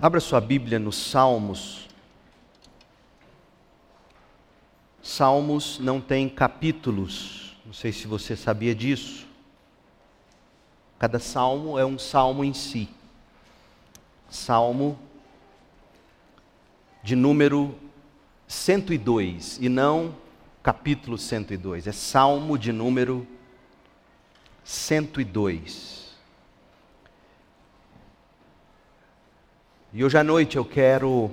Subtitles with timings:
[0.00, 1.88] Abra sua Bíblia nos Salmos.
[5.02, 9.26] Salmos não tem capítulos, não sei se você sabia disso.
[10.98, 12.88] Cada salmo é um salmo em si.
[14.28, 14.98] Salmo
[17.02, 17.78] de número
[18.48, 20.16] 102 e não
[20.62, 23.26] capítulo 102, é salmo de número
[24.64, 26.03] 102.
[29.96, 31.30] E hoje à noite eu quero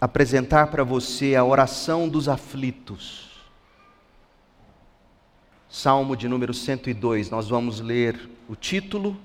[0.00, 3.32] apresentar para você a oração dos aflitos.
[5.68, 7.30] Salmo de número 102.
[7.30, 9.20] Nós vamos ler o título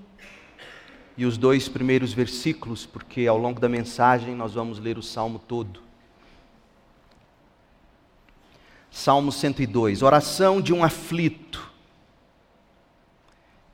[1.15, 5.37] e os dois primeiros versículos, porque ao longo da mensagem nós vamos ler o salmo
[5.37, 5.79] todo.
[8.89, 10.01] Salmo 102.
[10.01, 11.68] Oração de um aflito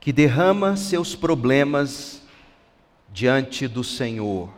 [0.06, 2.22] que derrama seus problemas
[3.12, 4.48] diante do Senhor.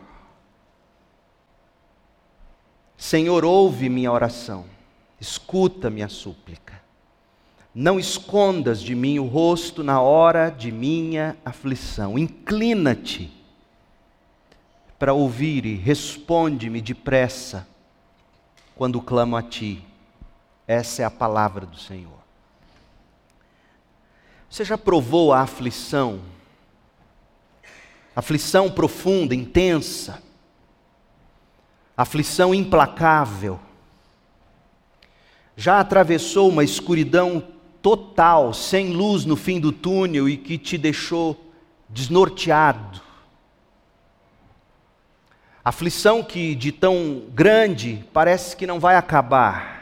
[2.95, 4.65] Senhor, ouve minha oração,
[5.19, 6.79] escuta minha súplica.
[7.73, 12.15] Não escondas de mim o rosto na hora de minha aflição.
[12.15, 13.33] Inclina-te
[14.99, 17.67] para ouvir e responde-me depressa
[18.75, 19.83] quando clamo a ti.
[20.67, 22.18] Essa é a palavra do Senhor.
[24.49, 26.21] Você já provou a aflição?
[28.15, 30.21] Aflição profunda, intensa.
[31.95, 33.59] Aflição implacável.
[35.55, 37.43] Já atravessou uma escuridão
[37.81, 41.39] total, sem luz no fim do túnel e que te deixou
[41.87, 43.01] desnorteado.
[45.63, 49.78] Aflição que de tão grande parece que não vai acabar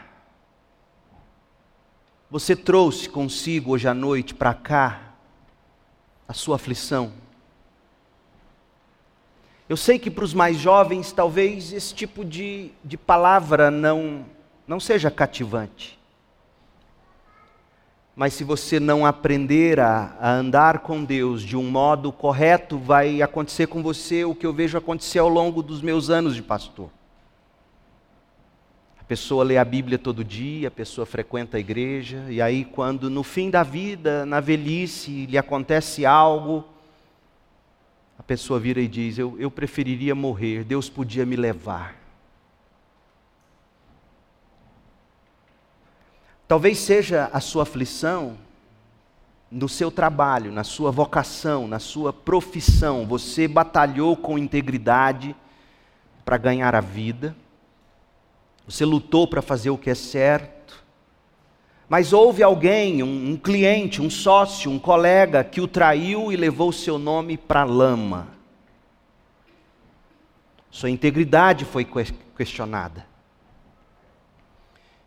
[2.30, 5.00] você trouxe consigo hoje à noite para cá
[6.26, 7.12] a sua aflição?
[9.66, 14.26] Eu sei que para os mais jovens talvez esse tipo de, de palavra não,
[14.66, 15.98] não seja cativante.
[18.14, 23.22] Mas se você não aprender a, a, andar com Deus de um modo correto, vai
[23.22, 26.90] acontecer com você o que eu vejo acontecer ao longo dos meus anos de pastor
[29.08, 33.22] pessoa lê a Bíblia todo dia, a pessoa frequenta a igreja, e aí, quando no
[33.22, 36.62] fim da vida, na velhice, lhe acontece algo,
[38.18, 41.96] a pessoa vira e diz: Eu, eu preferiria morrer, Deus podia me levar.
[46.46, 48.36] Talvez seja a sua aflição
[49.50, 53.06] no seu trabalho, na sua vocação, na sua profissão.
[53.06, 55.34] Você batalhou com integridade
[56.26, 57.34] para ganhar a vida
[58.68, 60.84] você lutou para fazer o que é certo.
[61.88, 66.70] Mas houve alguém, um, um, cliente, um sócio, um colega que o traiu e levou
[66.70, 68.28] seu nome para a lama.
[70.70, 71.86] Sua integridade foi
[72.36, 73.06] questionada.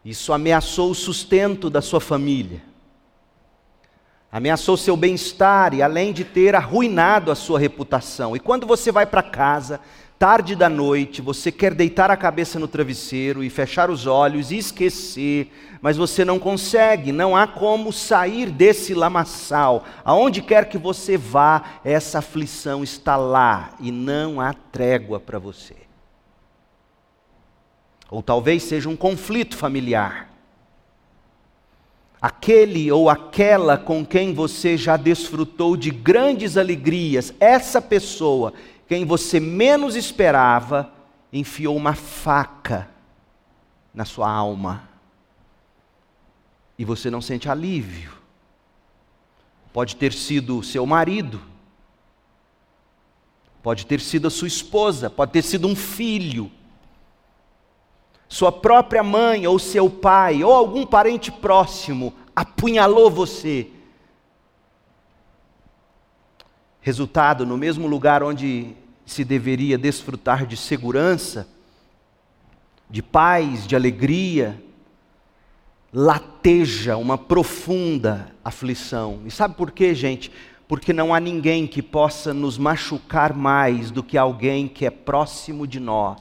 [0.04, 2.64] Isso ameaçou o sustento da sua família.
[4.32, 8.36] Ameaçou seu bem-estar e, além de ter arruinado a sua reputação.
[8.36, 9.80] E quando você vai para casa,
[10.22, 14.58] tarde da noite, você quer deitar a cabeça no travesseiro e fechar os olhos e
[14.60, 15.52] esquecer,
[15.82, 19.84] mas você não consegue, não há como sair desse lamaçal.
[20.06, 25.76] Aonde quer que você vá, essa aflição está lá e não há trégua para você.
[28.08, 30.30] Ou talvez seja um conflito familiar.
[32.22, 38.54] Aquele ou aquela com quem você já desfrutou de grandes alegrias, essa pessoa
[38.92, 40.92] quem você menos esperava,
[41.32, 42.90] enfiou uma faca
[43.94, 44.84] na sua alma.
[46.78, 48.12] E você não sente alívio.
[49.72, 51.42] Pode ter sido seu marido,
[53.64, 56.52] pode ter sido a sua esposa, pode ter sido um filho,
[58.28, 63.72] sua própria mãe ou seu pai, ou algum parente próximo apunhalou você.
[66.82, 71.48] Resultado, no mesmo lugar onde se deveria desfrutar de segurança,
[72.90, 74.62] de paz, de alegria,
[75.94, 79.22] lateja uma profunda aflição.
[79.26, 80.32] E sabe por quê, gente?
[80.68, 85.68] Porque não há ninguém que possa nos machucar mais do que alguém que é próximo
[85.68, 86.20] de nós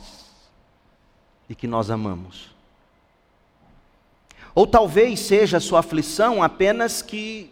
[1.49, 2.50] e que nós amamos.
[4.55, 7.50] Ou talvez seja a sua aflição apenas que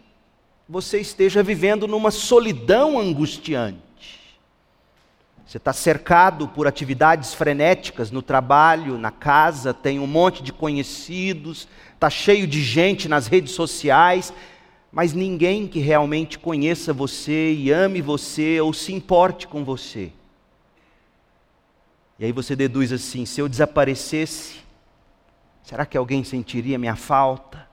[0.67, 3.88] você esteja vivendo numa solidão angustiante.
[5.49, 11.67] Você está cercado por atividades frenéticas no trabalho, na casa, tem um monte de conhecidos,
[11.91, 14.31] está cheio de gente nas redes sociais,
[14.91, 20.11] mas ninguém que realmente conheça você e ame você ou se importe com você.
[22.19, 24.59] E aí você deduz assim: se eu desaparecesse,
[25.63, 27.67] será que alguém sentiria minha falta?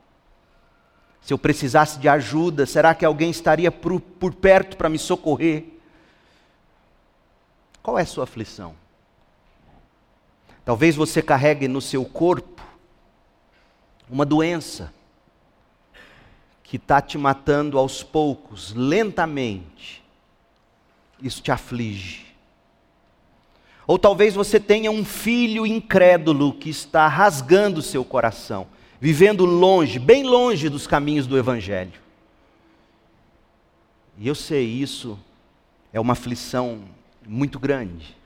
[1.20, 5.75] Se eu precisasse de ajuda, será que alguém estaria por, por perto para me socorrer?
[7.86, 8.74] Qual é a sua aflição?
[10.64, 12.60] Talvez você carregue no seu corpo
[14.10, 14.92] uma doença
[16.64, 20.02] que está te matando aos poucos, lentamente.
[21.22, 22.26] Isso te aflige.
[23.86, 28.66] Ou talvez você tenha um filho incrédulo que está rasgando seu coração,
[29.00, 32.00] vivendo longe, bem longe dos caminhos do Evangelho.
[34.18, 35.16] E eu sei, isso
[35.92, 36.96] é uma aflição
[37.26, 38.16] muito grande.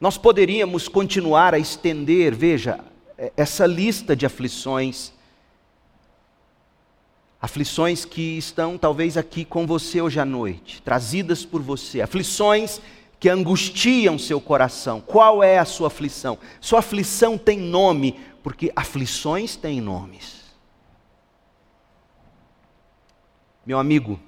[0.00, 2.80] Nós poderíamos continuar a estender, veja,
[3.36, 5.12] essa lista de aflições,
[7.40, 12.80] aflições que estão talvez aqui com você hoje à noite, trazidas por você, aflições
[13.18, 15.00] que angustiam seu coração.
[15.00, 16.38] Qual é a sua aflição?
[16.60, 20.44] Sua aflição tem nome, porque aflições têm nomes.
[23.64, 24.20] Meu amigo,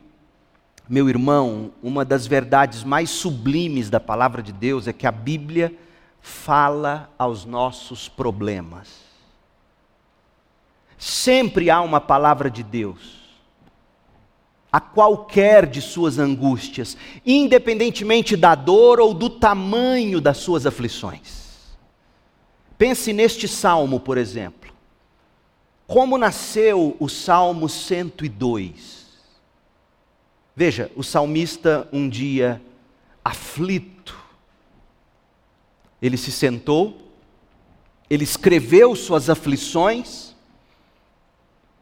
[0.89, 5.75] meu irmão, uma das verdades mais sublimes da palavra de Deus é que a Bíblia
[6.21, 8.89] fala aos nossos problemas.
[10.97, 13.19] Sempre há uma palavra de Deus
[14.71, 21.77] a qualquer de suas angústias, independentemente da dor ou do tamanho das suas aflições.
[22.77, 24.71] Pense neste salmo, por exemplo.
[25.87, 28.98] Como nasceu o Salmo 102?
[30.59, 32.61] Veja, o salmista um dia
[33.25, 34.19] aflito,
[36.03, 36.99] ele se sentou,
[38.11, 40.35] ele escreveu suas aflições,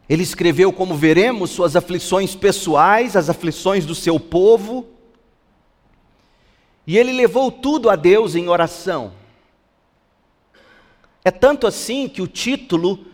[0.06, 4.87] ele escreveu, como veremos, suas aflições pessoais, as aflições do seu povo.
[6.87, 9.14] E ele levou tudo a Deus em oração.
[11.25, 13.06] É tanto assim que o título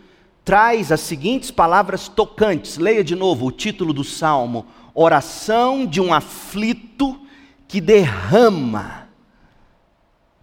[0.43, 2.77] traz as seguintes palavras tocantes.
[2.77, 7.19] Leia de novo o título do salmo: Oração de um aflito
[7.67, 9.09] que derrama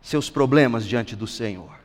[0.00, 1.78] seus problemas diante do Senhor.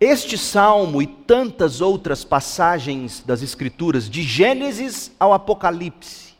[0.00, 6.34] Este salmo e tantas outras passagens das Escrituras, de Gênesis ao Apocalipse,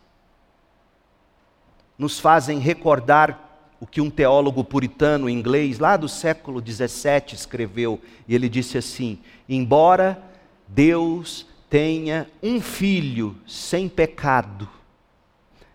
[1.97, 8.35] nos fazem recordar o que um teólogo puritano inglês, lá do século 17, escreveu, e
[8.35, 10.21] ele disse assim: Embora
[10.67, 14.69] Deus tenha um filho sem pecado,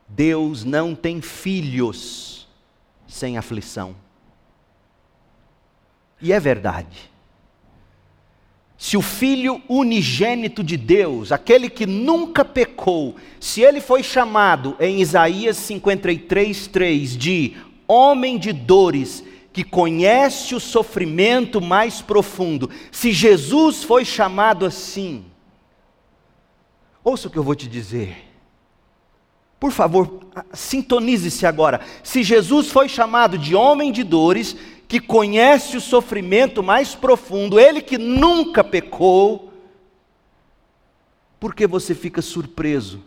[0.08, 2.48] Deus não tem filhos
[3.08, 3.96] sem aflição.
[6.22, 7.10] E é verdade.
[8.78, 15.02] Se o Filho unigênito de Deus, aquele que nunca pecou, se ele foi chamado em
[15.02, 17.58] Isaías 53, 3 de
[17.88, 25.26] homem de dores, que conhece o sofrimento mais profundo, se Jesus foi chamado assim,
[27.08, 28.18] ouça o que eu vou te dizer.
[29.60, 30.20] Por favor,
[30.54, 31.80] sintonize-se agora.
[32.04, 34.56] Se Jesus foi chamado de homem de dores,
[34.88, 39.52] que conhece o sofrimento mais profundo, ele que nunca pecou,
[41.40, 43.02] por que você fica surpreso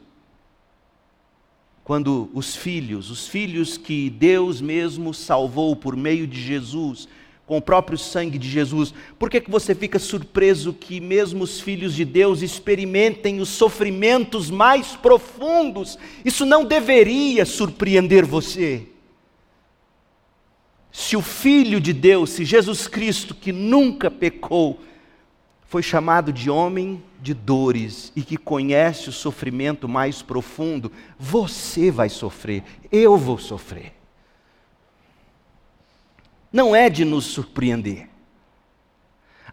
[1.85, 7.09] quando os filhos, os filhos que Deus mesmo salvou por meio de Jesus,
[7.51, 11.61] com o próprio sangue de Jesus, por que, que você fica surpreso que mesmo os
[11.61, 15.99] filhos de Deus experimentem os sofrimentos mais profundos?
[16.25, 18.87] Isso não deveria surpreender você.
[20.93, 24.79] Se o Filho de Deus, se Jesus Cristo, que nunca pecou,
[25.67, 32.09] foi chamado de homem de dores e que conhece o sofrimento mais profundo, você vai
[32.09, 34.00] sofrer, eu vou sofrer.
[36.53, 38.09] Não é de nos surpreender.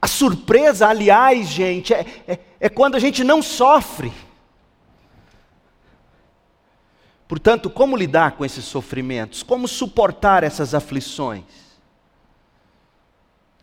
[0.02, 4.12] A surpresa, aliás, gente, é, é, é quando a gente não sofre.
[7.28, 9.44] Portanto, como lidar com esses sofrimentos?
[9.44, 11.44] Como suportar essas aflições?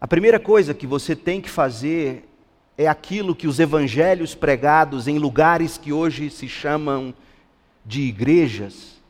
[0.00, 2.28] A primeira coisa que você tem que fazer
[2.76, 7.14] é aquilo que os evangelhos pregados em lugares que hoje se chamam
[7.86, 9.00] de igrejas,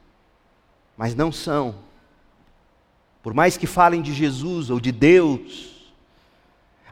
[0.97, 1.75] mas não são.
[3.25, 5.87] Por mais que falem de Jesus ou de Deus,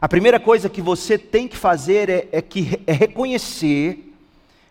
[0.01, 4.11] a primeira coisa que você tem que fazer é, é, que, é reconhecer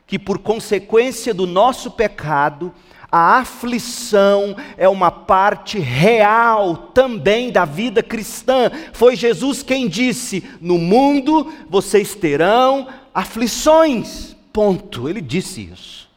[0.04, 2.74] que por consequência do nosso pecado,
[3.12, 8.68] a aflição é uma parte real também da vida cristã.
[8.92, 14.34] Foi Jesus quem disse: No mundo vocês terão aflições.
[14.52, 15.08] Ponto.
[15.08, 16.10] Ele disse isso.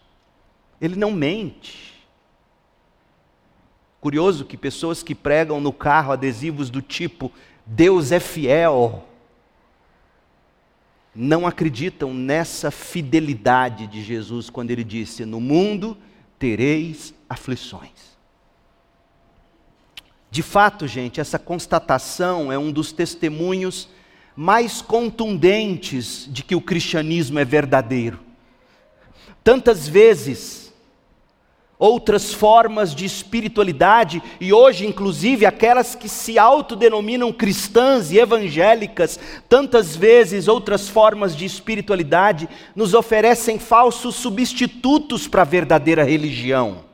[0.81, 1.84] Ele não mente.
[4.05, 7.31] Curioso que pessoas que pregam no carro adesivos do tipo
[7.65, 9.03] Deus é fiel
[11.15, 15.97] não acreditam nessa fidelidade de Jesus quando ele disse: No mundo
[16.37, 18.15] tereis aflições.
[20.29, 23.89] De fato, gente, essa constatação é um dos testemunhos
[24.35, 28.19] mais contundentes de que o cristianismo é verdadeiro.
[29.43, 30.64] Tantas vezes,
[31.77, 39.95] outras formas de espiritualidade, e hoje, inclusive, aquelas que se autodenominam cristãs e evangélicas, tantas
[39.95, 46.85] vezes outras formas de espiritualidade nos oferecem falsos substitutos para a verdadeira religião.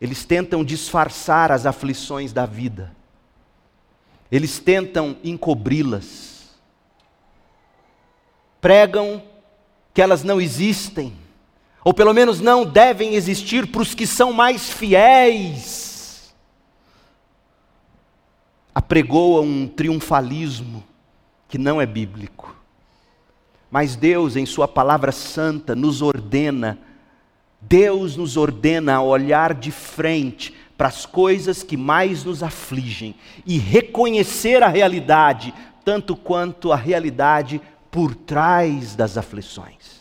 [0.00, 2.94] Eles tentam disfarçar as aflições da vida,
[4.30, 6.50] eles tentam encobri-las,
[8.60, 9.22] pregam
[9.92, 11.23] que elas não existem,
[11.84, 16.34] ou pelo menos não devem existir para os que são mais fiéis.
[18.74, 20.82] Apregoa um triunfalismo
[21.46, 22.56] que não é bíblico.
[23.70, 26.78] Mas Deus, em Sua palavra santa, nos ordena,
[27.60, 33.14] Deus nos ordena a olhar de frente para as coisas que mais nos afligem
[33.44, 35.52] e reconhecer a realidade,
[35.84, 37.60] tanto quanto a realidade
[37.90, 39.93] por trás das aflições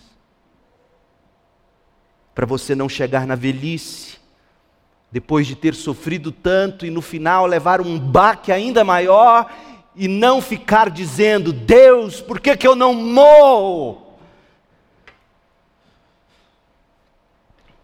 [2.34, 4.18] para você não chegar na velhice,
[5.12, 9.52] depois de ter sofrido tanto e no final levar um baque ainda maior
[9.96, 14.02] e não ficar dizendo: Deus, por que, que eu não morro?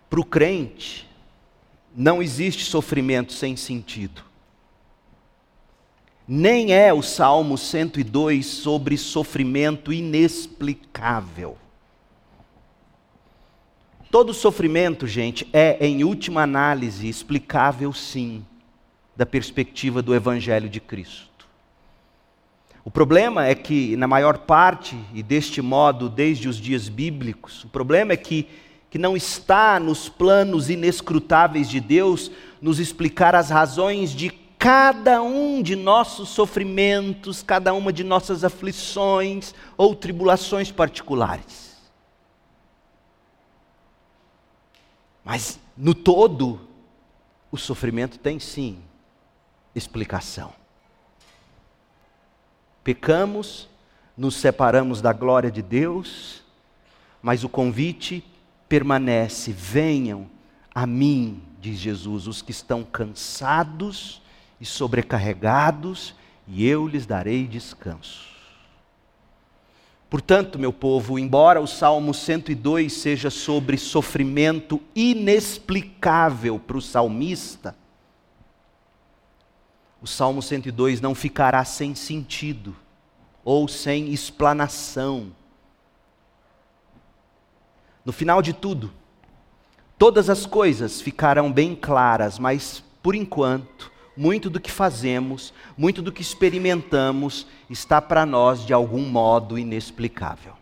[0.10, 1.08] Para o crente,
[1.96, 4.24] não existe sofrimento sem sentido.
[6.28, 11.58] Nem é o Salmo 102 sobre sofrimento inexplicável.
[14.12, 18.44] Todo sofrimento, gente, é, em última análise, explicável sim,
[19.16, 21.48] da perspectiva do Evangelho de Cristo.
[22.84, 27.68] O problema é que, na maior parte, e deste modo desde os dias bíblicos, o
[27.68, 28.48] problema é que,
[28.90, 35.62] que não está nos planos inescrutáveis de Deus nos explicar as razões de cada um
[35.62, 41.69] de nossos sofrimentos, cada uma de nossas aflições ou tribulações particulares.
[45.24, 46.60] Mas, no todo,
[47.52, 48.80] o sofrimento tem sim
[49.76, 50.54] explicação.
[52.84, 53.68] Pecamos,
[54.16, 56.44] nos separamos da glória de Deus,
[57.22, 58.24] mas o convite
[58.68, 60.30] permanece: venham
[60.74, 64.22] a mim, diz Jesus, os que estão cansados
[64.60, 66.16] e sobrecarregados,
[66.48, 68.39] e eu lhes darei descanso.
[70.10, 77.76] Portanto, meu povo, embora o Salmo 102 seja sobre sofrimento inexplicável para o salmista,
[80.02, 82.76] o Salmo 102 não ficará sem sentido
[83.44, 85.32] ou sem explanação.
[88.04, 88.92] No final de tudo,
[89.98, 96.12] todas as coisas ficarão bem claras, mas por enquanto, muito do que fazemos, muito do
[96.12, 100.56] que experimentamos, está para nós de algum modo inexplicável.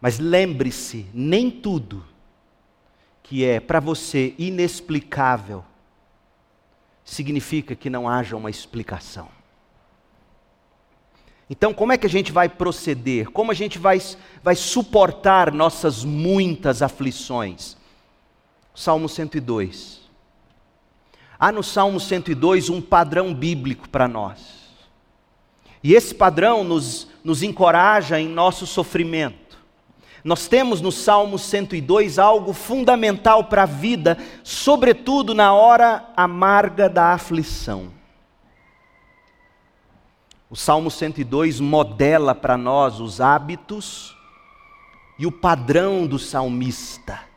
[0.00, 2.04] Mas lembre-se, nem tudo
[3.22, 5.64] que é para você inexplicável
[7.04, 9.28] significa que não haja uma explicação.
[11.48, 13.30] Então, como é que a gente vai proceder?
[13.30, 14.02] Como a gente vai,
[14.42, 17.76] vai suportar nossas muitas aflições?
[18.74, 19.97] Salmo 102.
[21.38, 24.58] Há no Salmo 102 um padrão bíblico para nós.
[25.82, 29.56] E esse padrão nos, nos encoraja em nosso sofrimento.
[30.24, 37.12] Nós temos no Salmo 102 algo fundamental para a vida, sobretudo na hora amarga da
[37.12, 37.92] aflição.
[40.50, 44.16] O Salmo 102 modela para nós os hábitos
[45.18, 47.27] e o padrão do salmista.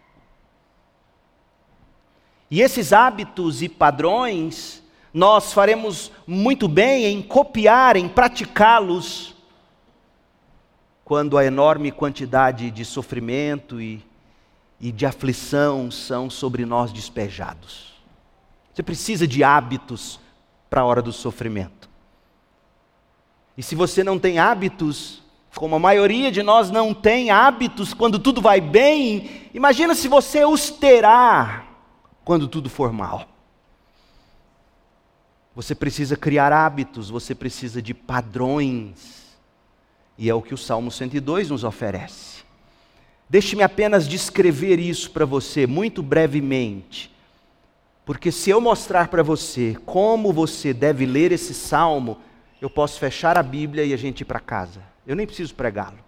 [2.51, 9.33] E esses hábitos e padrões, nós faremos muito bem em copiar, em praticá-los,
[11.05, 14.05] quando a enorme quantidade de sofrimento e,
[14.81, 17.93] e de aflição são sobre nós despejados.
[18.73, 20.19] Você precisa de hábitos
[20.69, 21.89] para a hora do sofrimento.
[23.57, 25.23] E se você não tem hábitos,
[25.55, 30.43] como a maioria de nós não tem hábitos quando tudo vai bem, imagina se você
[30.43, 31.70] os terá
[32.23, 33.27] quando tudo for mal.
[35.55, 39.37] Você precisa criar hábitos, você precisa de padrões.
[40.17, 42.43] E é o que o Salmo 102 nos oferece.
[43.29, 47.11] Deixe-me apenas descrever isso para você muito brevemente.
[48.05, 52.17] Porque se eu mostrar para você como você deve ler esse salmo,
[52.61, 54.81] eu posso fechar a Bíblia e a gente ir para casa.
[55.05, 55.99] Eu nem preciso pregá-lo.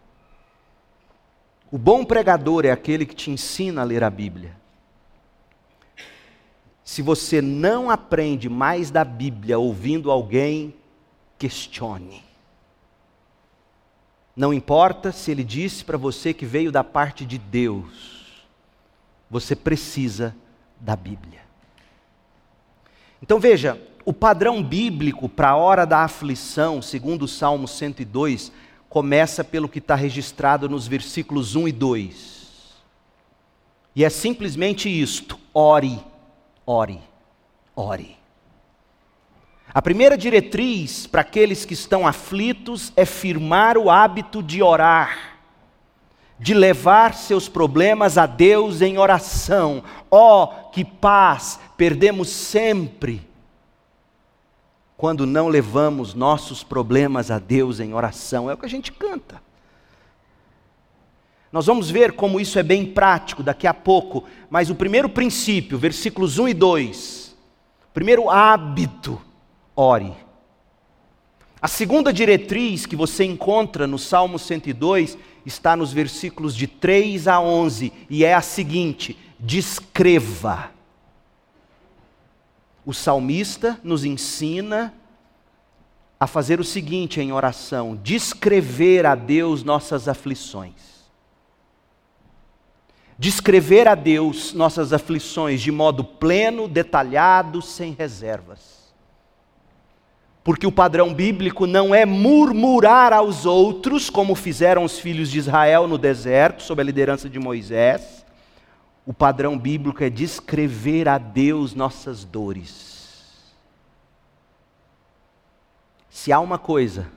[1.72, 4.63] O bom pregador é aquele que te ensina a ler a Bíblia.
[6.84, 10.74] Se você não aprende mais da Bíblia ouvindo alguém,
[11.38, 12.24] questione.
[14.36, 18.46] Não importa se ele disse para você que veio da parte de Deus,
[19.30, 20.36] você precisa
[20.80, 21.42] da Bíblia.
[23.22, 28.52] Então veja, o padrão bíblico para a hora da aflição, segundo o Salmo 102,
[28.90, 32.44] começa pelo que está registrado nos versículos 1 e 2.
[33.96, 36.04] E é simplesmente isto: ore,
[36.66, 37.02] ore,
[37.76, 38.18] ore.
[39.74, 45.40] A primeira diretriz para aqueles que estão aflitos é firmar o hábito de orar,
[46.38, 49.84] de levar seus problemas a Deus em oração.
[50.12, 53.28] Oh, que paz perdemos sempre
[54.96, 58.50] quando não levamos nossos problemas a Deus em oração.
[58.50, 59.42] É o que a gente canta.
[61.54, 65.78] Nós vamos ver como isso é bem prático daqui a pouco, mas o primeiro princípio,
[65.78, 67.38] versículos 1 e 2,
[67.90, 69.22] o primeiro hábito,
[69.76, 70.12] ore.
[71.62, 77.40] A segunda diretriz que você encontra no Salmo 102 está nos versículos de 3 a
[77.40, 80.72] 11 e é a seguinte: descreva.
[82.84, 84.92] O salmista nos ensina
[86.20, 90.93] a fazer o seguinte em oração: descrever a Deus nossas aflições.
[93.24, 98.94] Descrever a Deus nossas aflições de modo pleno, detalhado, sem reservas.
[100.44, 105.88] Porque o padrão bíblico não é murmurar aos outros, como fizeram os filhos de Israel
[105.88, 108.24] no deserto, sob a liderança de Moisés
[109.06, 113.54] o padrão bíblico é descrever a Deus nossas dores.
[116.10, 117.08] Se há uma coisa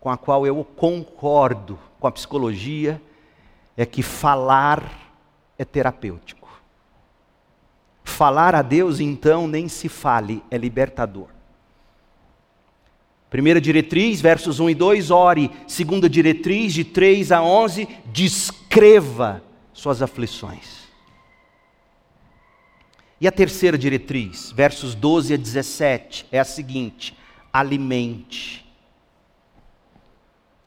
[0.00, 3.00] com a qual eu concordo com a psicologia,
[3.76, 5.03] é que falar
[5.58, 6.48] é terapêutico.
[8.02, 11.28] Falar a Deus, então, nem se fale, é libertador.
[13.30, 15.50] Primeira diretriz, versos 1 e 2, ore.
[15.66, 20.84] Segunda diretriz, de 3 a 11, descreva suas aflições.
[23.20, 27.16] E a terceira diretriz, versos 12 a 17, é a seguinte:
[27.52, 28.63] alimente.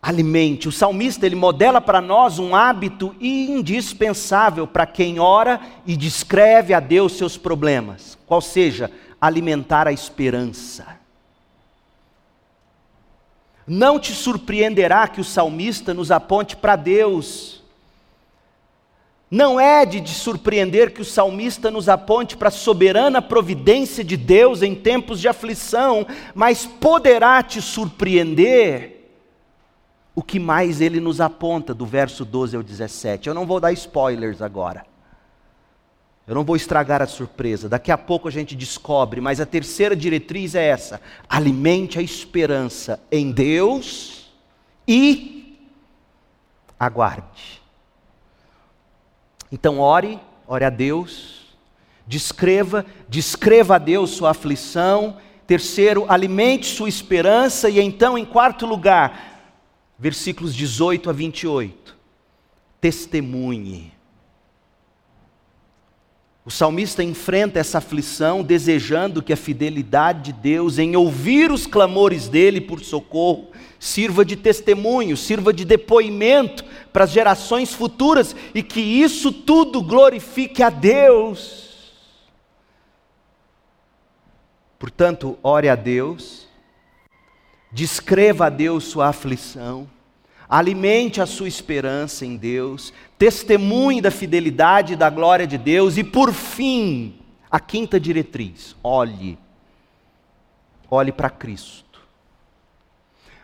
[0.02, 0.68] Alimente.
[0.68, 6.80] O salmista ele modela para nós um hábito indispensável para quem ora e descreve a
[6.80, 10.98] Deus seus problemas, qual seja alimentar a esperança.
[13.66, 17.58] Não te surpreenderá que o salmista nos aponte para Deus
[19.30, 24.16] não é de, de surpreender que o salmista nos aponte para a soberana providência de
[24.16, 28.97] Deus em tempos de aflição, mas poderá te surpreender
[30.18, 33.28] o que mais ele nos aponta do verso 12 ao 17.
[33.28, 34.84] Eu não vou dar spoilers agora.
[36.26, 37.70] Eu não vou estragar a surpresa.
[37.70, 41.00] Daqui a pouco a gente descobre, mas a terceira diretriz é essa:
[41.30, 44.32] alimente a esperança em Deus
[44.88, 45.56] e
[46.80, 47.62] aguarde.
[49.52, 51.56] Então ore, ore a Deus,
[52.08, 55.18] descreva, descreva a Deus sua aflição.
[55.46, 57.70] Terceiro, alimente sua esperança.
[57.70, 59.27] E então, em quarto lugar,
[59.98, 61.96] versículos 18 a 28,
[62.80, 63.92] testemunhe.
[66.48, 72.30] O salmista enfrenta essa aflição desejando que a fidelidade de Deus em ouvir os clamores
[72.30, 78.80] dele por socorro sirva de testemunho, sirva de depoimento para as gerações futuras e que
[78.80, 81.68] isso tudo glorifique a Deus.
[84.80, 86.47] Portanto, ore a Deus,
[87.72, 89.90] descreva a Deus sua aflição,
[90.50, 96.04] alimente a sua esperança em Deus, testemunhe da fidelidade e da glória de Deus, e
[96.04, 97.16] por fim,
[97.50, 99.38] a quinta diretriz: olhe,
[100.90, 101.88] olhe para Cristo.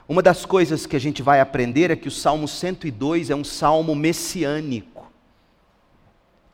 [0.07, 3.43] Uma das coisas que a gente vai aprender é que o Salmo 102 é um
[3.43, 4.92] salmo messiânico.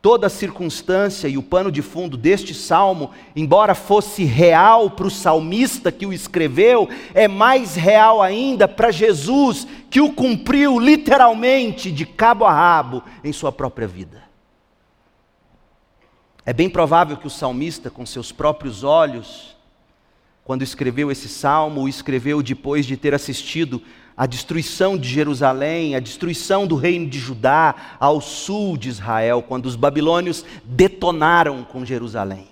[0.02, 5.10] Toda a circunstância e o pano de fundo deste salmo, embora fosse real para o
[5.10, 12.06] salmista que o escreveu, é mais real ainda para Jesus, que o cumpriu literalmente de
[12.06, 14.22] cabo a rabo em sua própria vida.
[16.46, 19.54] É bem provável que o salmista, com seus próprios olhos,
[20.42, 23.82] quando escreveu esse salmo, o escreveu depois de ter assistido
[24.20, 29.64] a destruição de Jerusalém, a destruição do reino de Judá ao sul de Israel, quando
[29.64, 32.46] os babilônios detonaram com Jerusalém.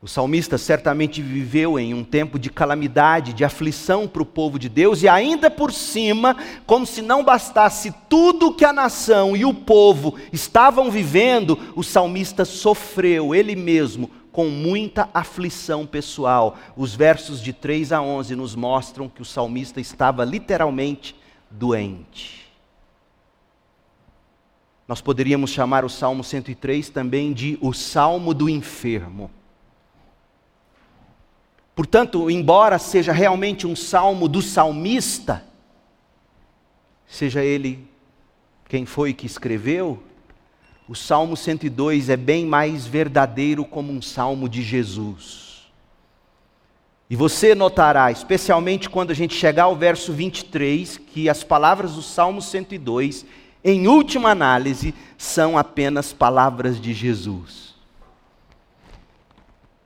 [0.00, 4.68] O salmista certamente viveu em um tempo de calamidade, de aflição para o povo de
[4.68, 9.52] Deus, e ainda por cima, como se não bastasse tudo que a nação e o
[9.52, 16.58] povo estavam vivendo, o salmista sofreu ele mesmo com muita aflição pessoal.
[16.76, 21.14] Os versos de 3 a 11 nos mostram que o salmista estava literalmente
[21.48, 22.52] doente.
[24.88, 29.30] Nós poderíamos chamar o Salmo 103 também de o Salmo do enfermo.
[31.72, 35.44] Portanto, embora seja realmente um salmo do salmista,
[37.06, 37.88] seja ele
[38.68, 40.02] quem foi que escreveu,
[40.88, 45.44] o Salmo 102 é bem mais verdadeiro como um salmo de Jesus.
[47.08, 52.02] E você notará, especialmente quando a gente chegar ao verso 23, que as palavras do
[52.02, 53.24] Salmo 102,
[53.62, 57.74] em última análise, são apenas palavras de Jesus.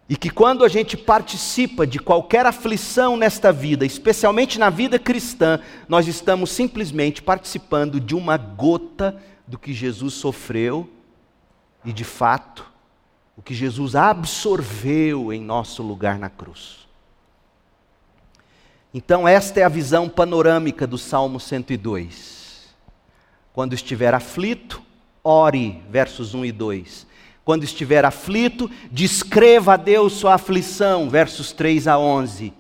[0.09, 5.61] E que quando a gente participa de qualquer aflição nesta vida, especialmente na vida cristã,
[5.87, 10.89] nós estamos simplesmente participando de uma gota do que Jesus sofreu
[11.85, 12.65] e, de fato,
[13.37, 16.87] o que Jesus absorveu em nosso lugar na cruz.
[18.95, 22.69] Então, esta é a visão panorâmica do Salmo 102.
[23.53, 24.81] Quando estiver aflito,
[25.25, 27.09] ore, versos 1 e 2
[27.49, 32.53] quando estiver aflito, descreva a Deus sua aflição, versos 3 a 11.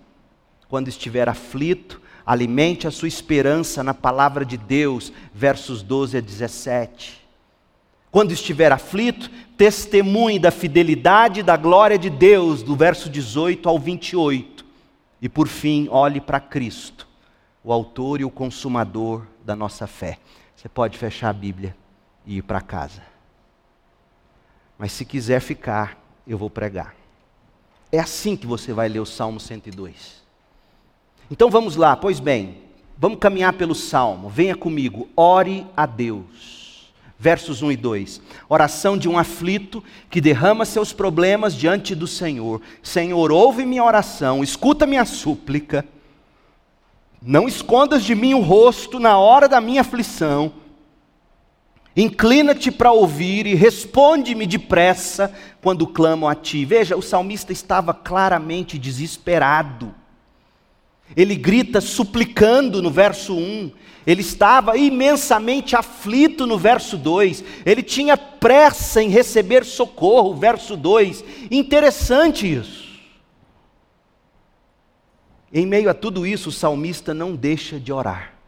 [0.66, 7.26] Quando estiver aflito, alimente a sua esperança na palavra de Deus, versos 12 a 17.
[8.10, 13.78] Quando estiver aflito, testemunhe da fidelidade e da glória de Deus, do verso 18 ao
[13.78, 14.64] 28.
[15.22, 17.08] E por fim, olhe para Cristo,
[17.64, 20.18] o autor e o consumador da nossa fé.
[20.54, 21.76] Você pode fechar a Bíblia
[22.26, 23.08] e ir para casa
[24.78, 26.94] mas se quiser ficar, eu vou pregar.
[27.90, 30.17] É assim que você vai ler o Salmo 102.
[31.30, 32.58] Então vamos lá, pois bem,
[32.96, 34.28] vamos caminhar pelo Salmo.
[34.28, 36.92] Venha comigo, ore a Deus.
[37.18, 38.22] Versos 1 e 2.
[38.48, 42.62] Oração de um aflito que derrama seus problemas diante do Senhor.
[42.82, 45.84] Senhor, ouve minha oração, escuta minha súplica.
[47.20, 50.52] Não escondas de mim o rosto na hora da minha aflição
[51.98, 56.64] Inclina-te para ouvir e responde-me depressa quando clamo a ti.
[56.64, 59.92] Veja, o salmista estava claramente desesperado.
[61.16, 63.70] Ele grita suplicando no verso 1.
[64.06, 67.44] Ele estava imensamente aflito no verso 2.
[67.64, 71.24] Ele tinha pressa em receber socorro, verso 2.
[71.50, 72.88] Interessante isso.
[75.52, 78.38] Em meio a tudo isso, o salmista não deixa de orar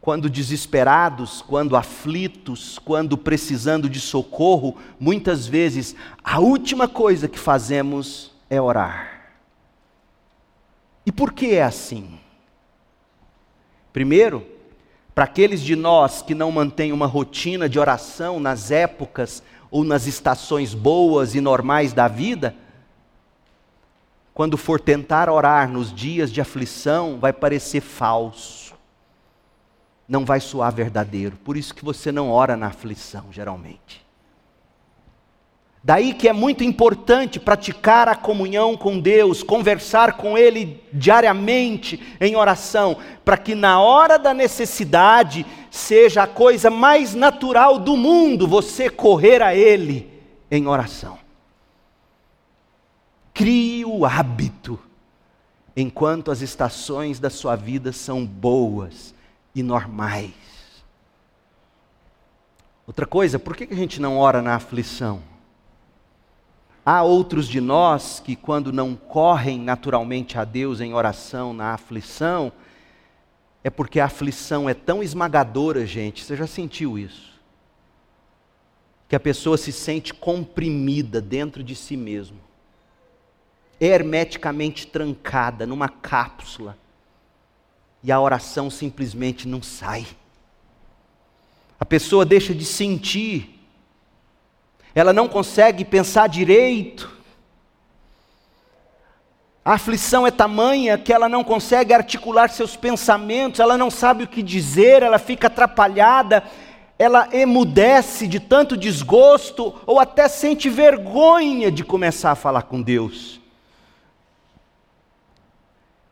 [0.00, 5.94] quando desesperados, quando aflitos, quando precisando de socorro, muitas vezes
[6.24, 9.19] a última coisa que fazemos é orar.
[11.04, 12.18] E por que é assim?
[13.92, 14.46] Primeiro,
[15.14, 20.06] para aqueles de nós que não mantêm uma rotina de oração nas épocas ou nas
[20.06, 22.54] estações boas e normais da vida,
[24.32, 28.60] quando for tentar orar nos dias de aflição, vai parecer falso
[30.10, 31.36] não vai soar verdadeiro.
[31.36, 34.04] Por isso que você não ora na aflição, geralmente.
[35.82, 42.36] Daí que é muito importante praticar a comunhão com Deus, conversar com Ele diariamente em
[42.36, 48.90] oração, para que na hora da necessidade seja a coisa mais natural do mundo você
[48.90, 50.10] correr a Ele
[50.50, 51.18] em oração.
[53.32, 54.78] Crie o hábito,
[55.74, 59.14] enquanto as estações da sua vida são boas
[59.54, 60.34] e normais.
[62.86, 65.29] Outra coisa, por que a gente não ora na aflição?
[66.92, 72.50] Há outros de nós que, quando não correm naturalmente a Deus em oração na aflição,
[73.62, 77.30] é porque a aflição é tão esmagadora, gente, você já sentiu isso?
[79.08, 82.40] Que a pessoa se sente comprimida dentro de si mesmo,
[83.80, 86.76] hermeticamente trancada numa cápsula
[88.02, 90.04] e a oração simplesmente não sai.
[91.78, 93.59] A pessoa deixa de sentir,
[94.94, 97.10] ela não consegue pensar direito.
[99.64, 104.28] A aflição é tamanha que ela não consegue articular seus pensamentos, ela não sabe o
[104.28, 106.42] que dizer, ela fica atrapalhada,
[106.98, 113.40] ela emudece de tanto desgosto ou até sente vergonha de começar a falar com Deus.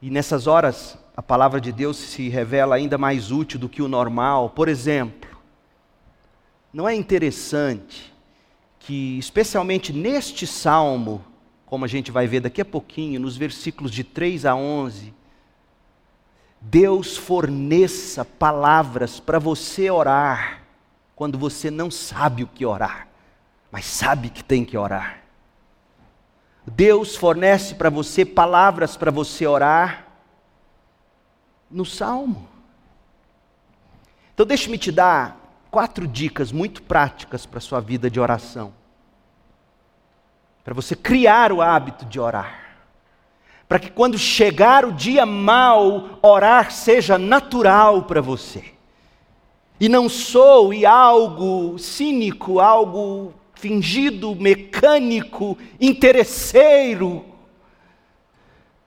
[0.00, 3.88] E nessas horas, a palavra de Deus se revela ainda mais útil do que o
[3.88, 4.50] normal.
[4.50, 5.28] Por exemplo,
[6.72, 8.14] não é interessante
[8.88, 11.22] que, especialmente neste salmo,
[11.66, 15.12] como a gente vai ver daqui a pouquinho, nos versículos de 3 a 11,
[16.59, 20.62] Deus forneça palavras para você orar
[21.14, 23.09] quando você não sabe o que orar,
[23.70, 25.22] mas sabe que tem que orar.
[26.66, 30.07] Deus fornece para você palavras para você orar
[31.70, 32.48] no salmo.
[34.33, 38.77] Então, deixe-me te dar quatro dicas muito práticas para a sua vida de oração.
[40.68, 42.59] Para você criar o hábito de orar
[43.66, 48.62] para que quando chegar o dia mau, orar seja natural para você.
[49.81, 57.24] E não soe algo cínico, algo fingido, mecânico, interesseiro.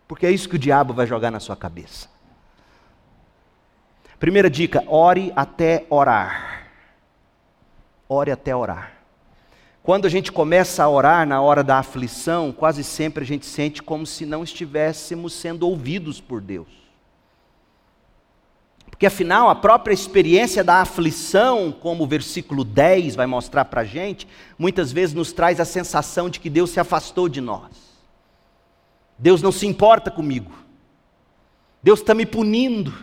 [0.08, 2.08] Porque é isso que o diabo vai jogar na sua cabeça.
[4.20, 6.68] Primeira dica: ore até orar.
[8.08, 9.01] Ore até orar.
[9.84, 13.82] Quando a gente começa a orar na hora da aflição, quase sempre a gente sente
[13.82, 16.68] como se não estivéssemos sendo ouvidos por Deus.
[18.90, 23.84] Porque afinal, a própria experiência da aflição, como o versículo 10 vai mostrar para a
[23.84, 24.28] gente,
[24.60, 27.72] muitas vezes nos traz a sensação de que Deus se afastou de nós.
[29.18, 30.52] Deus não se importa comigo.
[31.82, 32.94] Deus está me punindo.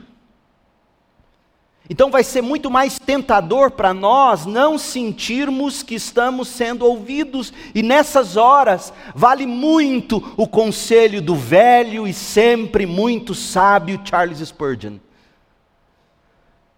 [1.90, 7.82] Então vai ser muito mais tentador para nós não sentirmos que estamos sendo ouvidos, e
[7.82, 14.98] nessas horas vale muito o conselho do velho e sempre muito sábio Charles Spurgeon.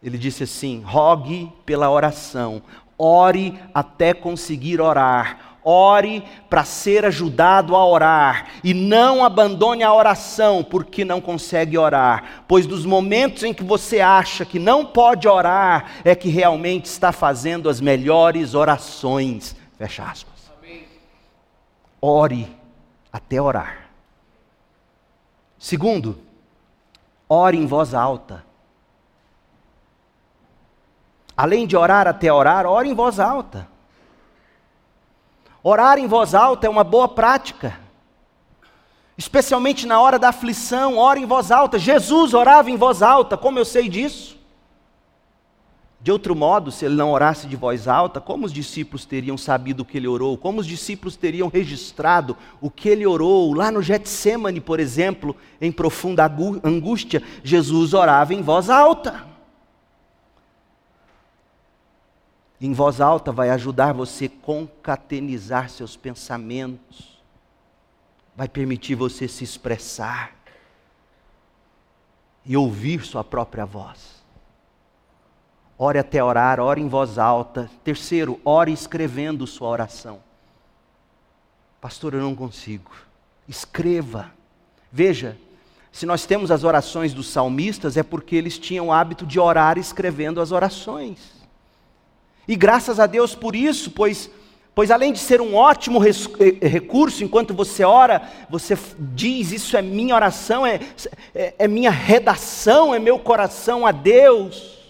[0.03, 2.63] Ele disse assim: rogue pela oração,
[2.97, 10.65] ore até conseguir orar, ore para ser ajudado a orar e não abandone a oração
[10.65, 16.01] porque não consegue orar, pois dos momentos em que você acha que não pode orar
[16.05, 19.57] é que realmente está fazendo as melhores orações.
[19.77, 20.51] Fecha aspas.
[20.59, 20.85] Amém.
[22.01, 22.57] Ore
[23.13, 23.91] até orar.
[25.59, 26.19] Segundo,
[27.29, 28.45] ore em voz alta.
[31.37, 33.67] Além de orar até orar, ore em voz alta.
[35.63, 37.79] Orar em voz alta é uma boa prática.
[39.17, 41.79] Especialmente na hora da aflição, ore em voz alta.
[41.79, 44.39] Jesus orava em voz alta, como eu sei disso?
[46.03, 49.81] De outro modo, se ele não orasse de voz alta, como os discípulos teriam sabido
[49.81, 50.39] o que ele orou?
[50.39, 53.53] Como os discípulos teriam registrado o que ele orou?
[53.53, 56.25] Lá no Getsemane, por exemplo, em profunda
[56.65, 59.30] angústia, Jesus orava em voz alta.
[62.61, 67.21] Em voz alta vai ajudar você concatenizar seus pensamentos,
[68.37, 70.33] vai permitir você se expressar
[72.45, 74.21] e ouvir sua própria voz.
[75.79, 77.71] Ore até orar, ore em voz alta.
[77.83, 80.21] Terceiro, ore escrevendo sua oração.
[81.81, 82.91] Pastor, eu não consigo.
[83.49, 84.31] Escreva.
[84.93, 85.39] Veja,
[85.91, 89.79] se nós temos as orações dos salmistas, é porque eles tinham o hábito de orar
[89.79, 91.40] escrevendo as orações.
[92.51, 94.29] E graças a Deus por isso, pois,
[94.75, 99.83] pois além de ser um ótimo eh, recurso, enquanto você ora, você diz: Isso é
[99.83, 100.81] minha oração, é,
[101.33, 104.81] é, é minha redação, é meu coração a Deus.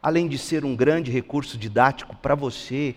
[0.00, 2.94] Além de ser um grande recurso didático para você,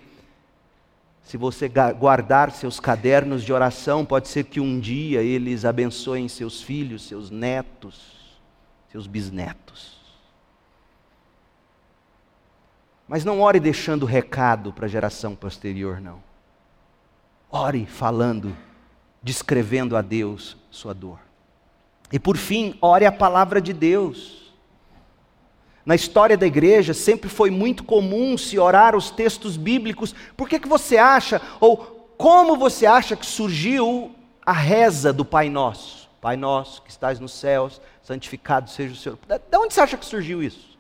[1.23, 6.62] se você guardar seus cadernos de oração, pode ser que um dia eles abençoem seus
[6.62, 8.38] filhos, seus netos,
[8.91, 9.94] seus bisnetos.
[13.07, 16.23] Mas não ore deixando recado para a geração posterior, não.
[17.51, 18.55] Ore falando,
[19.21, 21.19] descrevendo a Deus sua dor.
[22.11, 24.53] E por fim, ore a palavra de Deus.
[25.85, 30.15] Na história da igreja sempre foi muito comum se orar os textos bíblicos.
[30.35, 31.77] Por que, que você acha, ou
[32.17, 36.09] como você acha que surgiu a reza do Pai Nosso?
[36.19, 39.19] Pai Nosso que estás nos céus, santificado seja o Senhor.
[39.27, 40.74] De onde você acha que surgiu isso?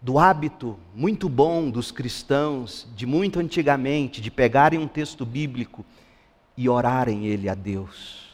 [0.00, 5.84] Do hábito muito bom dos cristãos, de muito antigamente, de pegarem um texto bíblico
[6.56, 8.28] e orarem ele a Deus.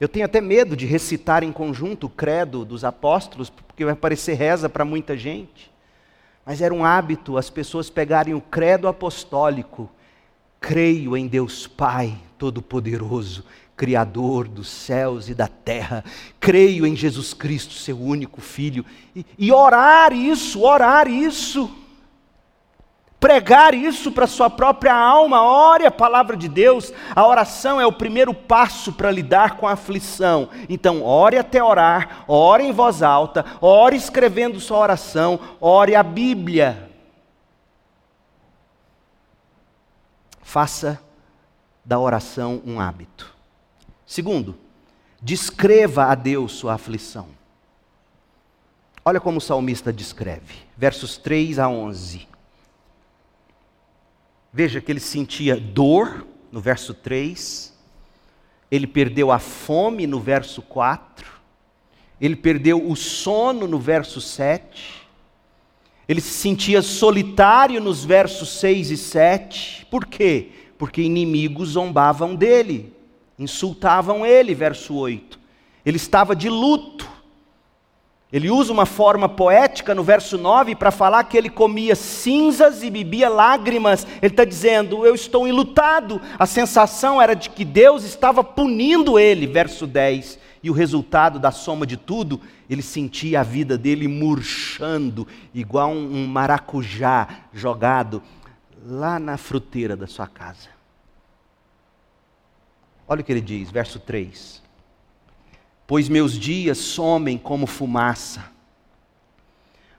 [0.00, 4.32] Eu tenho até medo de recitar em conjunto o credo dos apóstolos, porque vai parecer
[4.32, 5.70] reza para muita gente.
[6.46, 9.90] Mas era um hábito as pessoas pegarem o credo apostólico.
[10.58, 13.44] Creio em Deus Pai Todo-Poderoso,
[13.80, 16.04] Criador dos céus e da terra,
[16.38, 18.84] creio em Jesus Cristo, seu único Filho,
[19.16, 21.74] e, e orar isso, orar isso.
[23.18, 25.40] pregar isso para sua própria alma.
[25.42, 26.92] Ore a palavra de Deus.
[27.16, 30.50] A oração é o primeiro passo para lidar com a aflição.
[30.68, 36.90] Então, ore até orar, ore em voz alta, ore escrevendo sua oração, ore a Bíblia.
[40.42, 41.00] Faça
[41.82, 43.39] da oração um hábito.
[44.10, 44.56] Segundo,
[45.22, 47.28] descreva a Deus sua aflição.
[49.04, 52.26] Olha como o salmista descreve, versos 3 a 11.
[54.52, 57.72] Veja que ele sentia dor, no verso 3,
[58.68, 61.30] ele perdeu a fome, no verso 4,
[62.20, 65.06] ele perdeu o sono, no verso 7,
[66.08, 70.50] ele se sentia solitário, nos versos 6 e 7, por quê?
[70.76, 72.98] Porque inimigos zombavam dele,
[73.40, 75.40] insultavam ele, verso 8,
[75.84, 77.08] ele estava de luto,
[78.32, 82.90] ele usa uma forma poética no verso 9 para falar que ele comia cinzas e
[82.90, 84.06] bebia lágrimas.
[84.22, 86.20] Ele está dizendo: Eu estou enlutado.
[86.38, 90.38] A sensação era de que Deus estava punindo ele, verso 10.
[90.62, 96.26] E o resultado da soma de tudo, ele sentia a vida dele murchando, igual um
[96.26, 98.22] maracujá jogado
[98.86, 100.79] lá na fruteira da sua casa.
[103.10, 104.60] Olha o que ele diz, verso 3
[105.90, 108.44] pois meus dias somem como fumaça.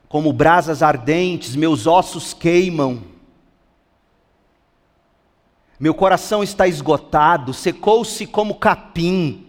[0.08, 3.02] Como brasas ardentes, meus ossos queimam.
[5.78, 9.46] Meu coração está esgotado, secou-se como capim.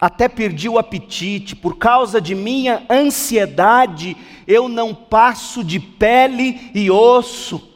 [0.00, 4.16] Até perdi o apetite, por causa de minha ansiedade,
[4.46, 7.69] eu não passo de pele e osso.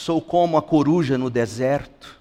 [0.00, 2.19] Sou como a coruja no deserto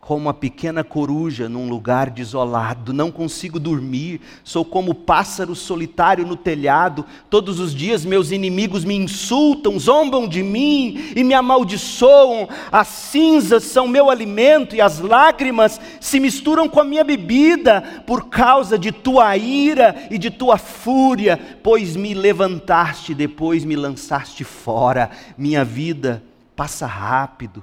[0.00, 6.36] como uma pequena coruja num lugar desolado, não consigo dormir, sou como pássaro solitário no
[6.36, 12.88] telhado, todos os dias meus inimigos me insultam, zombam de mim e me amaldiçoam, as
[12.88, 18.78] cinzas são meu alimento e as lágrimas se misturam com a minha bebida, por causa
[18.78, 25.62] de tua ira e de tua fúria, pois me levantaste, depois me lançaste fora, minha
[25.64, 26.22] vida
[26.56, 27.62] passa rápido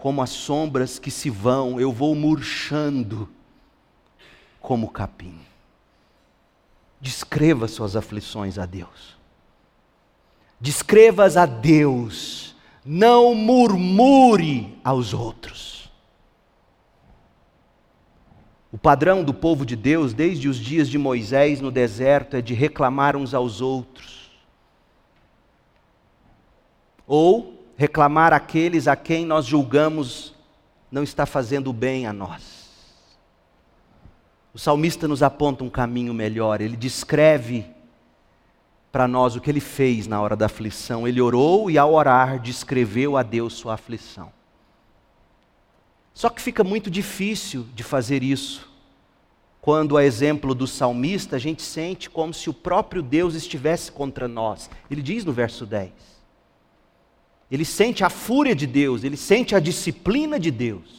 [0.00, 3.28] como as sombras que se vão, eu vou murchando
[4.60, 5.40] como capim.
[7.00, 9.18] Descreva suas aflições a Deus.
[10.60, 15.90] Descrevas a Deus, não murmure aos outros.
[18.70, 22.54] O padrão do povo de Deus, desde os dias de Moisés no deserto, é de
[22.54, 24.30] reclamar uns aos outros.
[27.06, 30.34] Ou reclamar aqueles a quem nós julgamos
[30.90, 32.66] não está fazendo bem a nós.
[34.52, 37.64] O salmista nos aponta um caminho melhor, ele descreve
[38.90, 41.06] para nós o que ele fez na hora da aflição.
[41.06, 44.32] Ele orou e, ao orar, descreveu a Deus sua aflição.
[46.12, 48.68] Só que fica muito difícil de fazer isso.
[49.60, 54.26] Quando, a exemplo do salmista, a gente sente como se o próprio Deus estivesse contra
[54.26, 54.68] nós.
[54.90, 56.17] Ele diz no verso 10:
[57.50, 60.98] ele sente a fúria de Deus, ele sente a disciplina de Deus.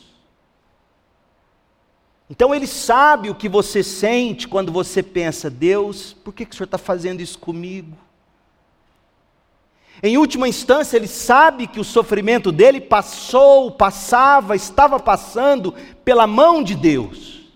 [2.30, 6.58] Então ele sabe o que você sente quando você pensa, Deus, por que, que o
[6.58, 7.98] Senhor está fazendo isso comigo?
[10.02, 15.74] Em última instância, ele sabe que o sofrimento dele passou, passava, estava passando
[16.06, 17.52] pela mão de Deus.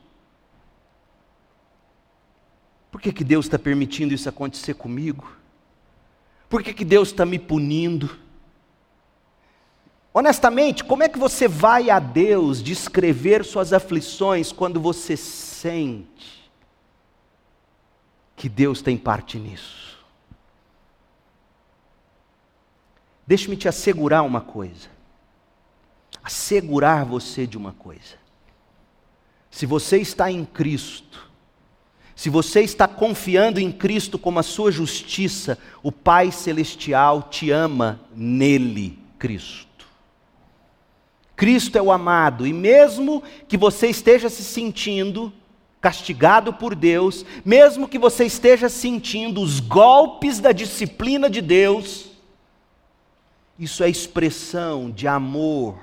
[2.92, 5.32] Por que, que Deus está permitindo isso acontecer comigo?
[6.50, 8.23] Por que, que Deus está me punindo?
[10.14, 16.52] Honestamente, como é que você vai a Deus descrever suas aflições quando você sente
[18.36, 19.98] que Deus tem parte nisso?
[23.26, 24.88] Deixe-me te assegurar uma coisa.
[26.24, 28.22] Assegurar você de uma coisa.
[29.50, 31.32] Se você está em Cristo,
[32.16, 38.00] se você está confiando em Cristo como a sua justiça, o Pai Celestial te ama
[38.16, 39.63] nele, Cristo.
[41.36, 45.34] Cristo é o amado, e mesmo que você esteja se sentindo
[45.82, 52.10] castigado por Deus, mesmo que você esteja sentindo os golpes da disciplina de Deus,
[53.60, 55.78] isso é expressão de amor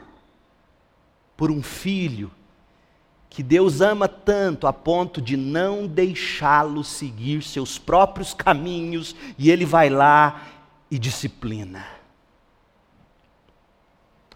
[1.37, 2.31] por um filho
[3.29, 9.65] que Deus ama tanto a ponto de não deixá-lo seguir seus próprios caminhos e ele
[9.65, 10.49] vai lá
[10.91, 12.00] e disciplina.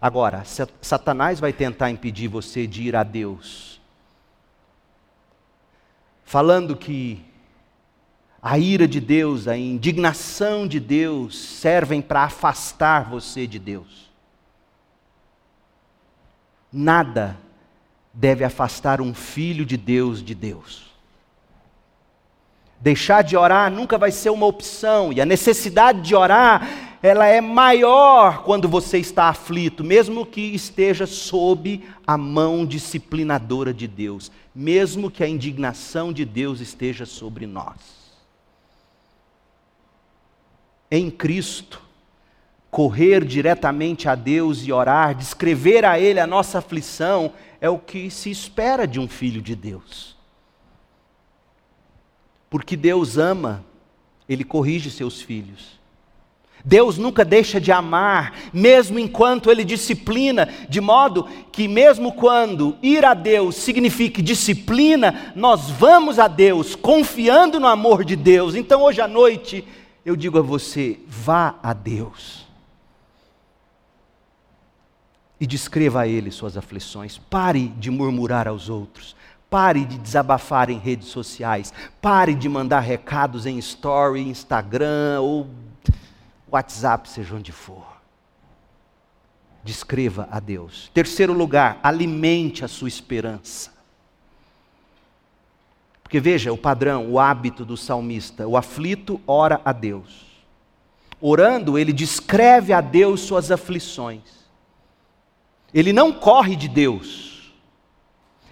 [0.01, 0.43] Agora,
[0.81, 3.81] Satanás vai tentar impedir você de ir a Deus,
[6.23, 7.23] falando que
[8.41, 14.11] a ira de Deus, a indignação de Deus servem para afastar você de Deus.
[16.71, 17.37] Nada
[18.13, 20.93] deve afastar um filho de Deus de Deus.
[22.79, 27.39] Deixar de orar nunca vai ser uma opção, e a necessidade de orar, ela é
[27.39, 35.11] maior quando você está aflito, mesmo que esteja sob a mão disciplinadora de Deus, mesmo
[35.11, 37.75] que a indignação de Deus esteja sobre nós.
[40.89, 41.79] Em Cristo,
[42.71, 48.09] correr diretamente a Deus e orar, descrever a Ele a nossa aflição, é o que
[48.09, 50.17] se espera de um filho de Deus.
[52.49, 53.63] Porque Deus ama,
[54.27, 55.84] Ele corrige seus filhos.
[56.65, 63.05] Deus nunca deixa de amar, mesmo enquanto Ele disciplina, de modo que, mesmo quando ir
[63.05, 68.55] a Deus signifique disciplina, nós vamos a Deus confiando no amor de Deus.
[68.55, 69.63] Então, hoje à noite,
[70.03, 72.45] eu digo a você: vá a Deus
[75.39, 77.19] e descreva a Ele suas aflições.
[77.29, 79.15] Pare de murmurar aos outros.
[79.51, 81.71] Pare de desabafar em redes sociais.
[82.01, 85.47] Pare de mandar recados em story, Instagram ou
[86.51, 87.85] WhatsApp, seja onde for.
[89.63, 90.91] Descreva a Deus.
[90.93, 93.73] Terceiro lugar, alimente a sua esperança.
[96.03, 100.25] Porque veja o padrão, o hábito do salmista: o aflito ora a Deus.
[101.19, 104.45] Orando, ele descreve a Deus suas aflições.
[105.73, 107.34] Ele não corre de Deus.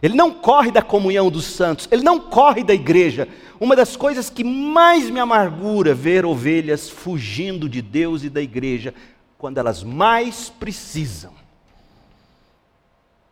[0.04, 3.26] Ele não corre da comunhão dos santos, ele não corre da igreja.
[3.58, 8.94] Uma das coisas que mais me amargura ver ovelhas fugindo de Deus e da igreja
[9.38, 11.34] quando elas mais precisam.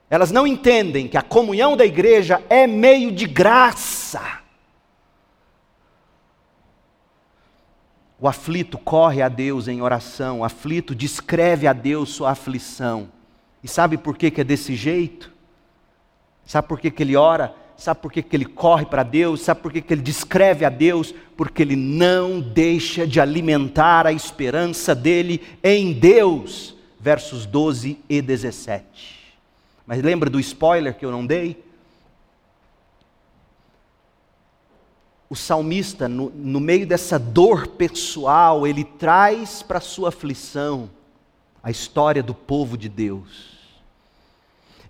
[0.09, 4.39] Elas não entendem que a comunhão da igreja é meio de graça.
[8.17, 13.09] O aflito corre a Deus em oração, o aflito descreve a Deus sua aflição.
[13.61, 15.31] E sabe por que, que é desse jeito?
[16.45, 17.55] Sabe por que, que ele ora?
[17.81, 19.41] Sabe por que, que ele corre para Deus?
[19.41, 21.15] Sabe por que, que ele descreve a Deus?
[21.35, 26.75] Porque ele não deixa de alimentar a esperança dele em Deus.
[26.99, 29.33] Versos 12 e 17.
[29.87, 31.63] Mas lembra do spoiler que eu não dei?
[35.27, 40.87] O salmista, no, no meio dessa dor pessoal, ele traz para sua aflição
[41.63, 43.50] a história do povo de Deus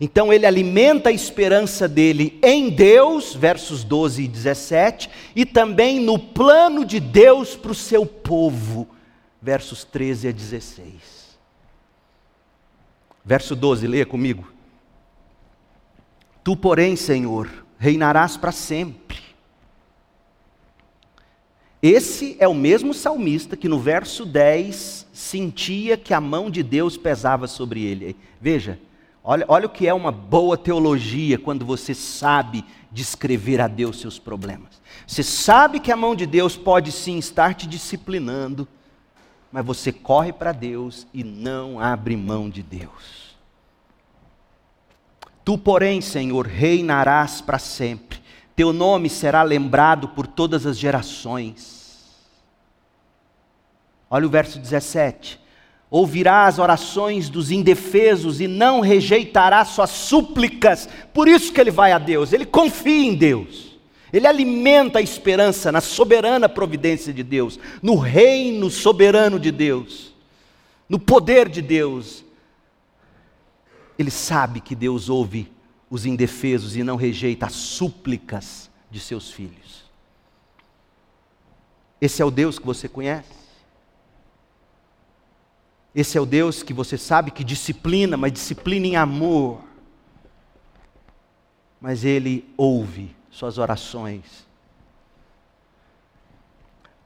[0.03, 6.17] então ele alimenta a esperança dele em Deus, versos 12 e 17, e também no
[6.17, 8.89] plano de Deus para o seu povo,
[9.39, 10.91] versos 13 a 16.
[13.23, 14.51] Verso 12, leia comigo.
[16.43, 17.47] Tu, porém, Senhor,
[17.77, 19.19] reinarás para sempre.
[21.79, 26.97] Esse é o mesmo salmista que no verso 10 sentia que a mão de Deus
[26.97, 28.15] pesava sobre ele.
[28.39, 28.79] Veja,
[29.23, 34.17] Olha, olha o que é uma boa teologia quando você sabe descrever a Deus seus
[34.17, 34.81] problemas.
[35.05, 38.67] Você sabe que a mão de Deus pode sim estar te disciplinando,
[39.51, 43.35] mas você corre para Deus e não abre mão de Deus.
[45.45, 48.21] Tu, porém, Senhor, reinarás para sempre,
[48.55, 52.09] teu nome será lembrado por todas as gerações.
[54.09, 55.39] Olha o verso 17
[55.91, 60.87] ouvirá as orações dos indefesos e não rejeitará suas súplicas.
[61.13, 63.77] Por isso que ele vai a Deus, ele confia em Deus.
[64.13, 70.13] Ele alimenta a esperança na soberana providência de Deus, no reino soberano de Deus,
[70.87, 72.23] no poder de Deus.
[73.99, 75.51] Ele sabe que Deus ouve
[75.89, 79.83] os indefesos e não rejeita as súplicas de seus filhos.
[81.99, 83.40] Esse é o Deus que você conhece?
[85.93, 89.61] Esse é o Deus que você sabe que disciplina, mas disciplina em amor.
[91.79, 94.47] Mas Ele ouve suas orações.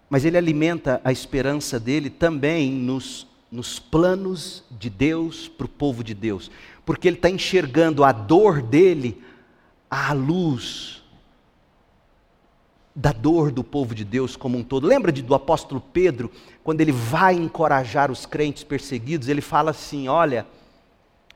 [0.09, 6.03] Mas Ele alimenta a esperança dele também nos, nos planos de Deus para o povo
[6.03, 6.51] de Deus.
[6.85, 9.23] Porque Ele está enxergando a dor dele
[9.89, 11.04] à luz
[12.95, 14.87] da dor do povo de Deus como um todo.
[14.87, 16.31] Lembra de, do apóstolo Pedro,
[16.63, 20.47] quando ele vai encorajar os crentes perseguidos, ele fala assim: Olha,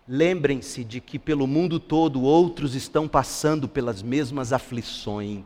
[0.07, 5.43] lembrem-se de que pelo mundo todo outros estão passando pelas mesmas aflições.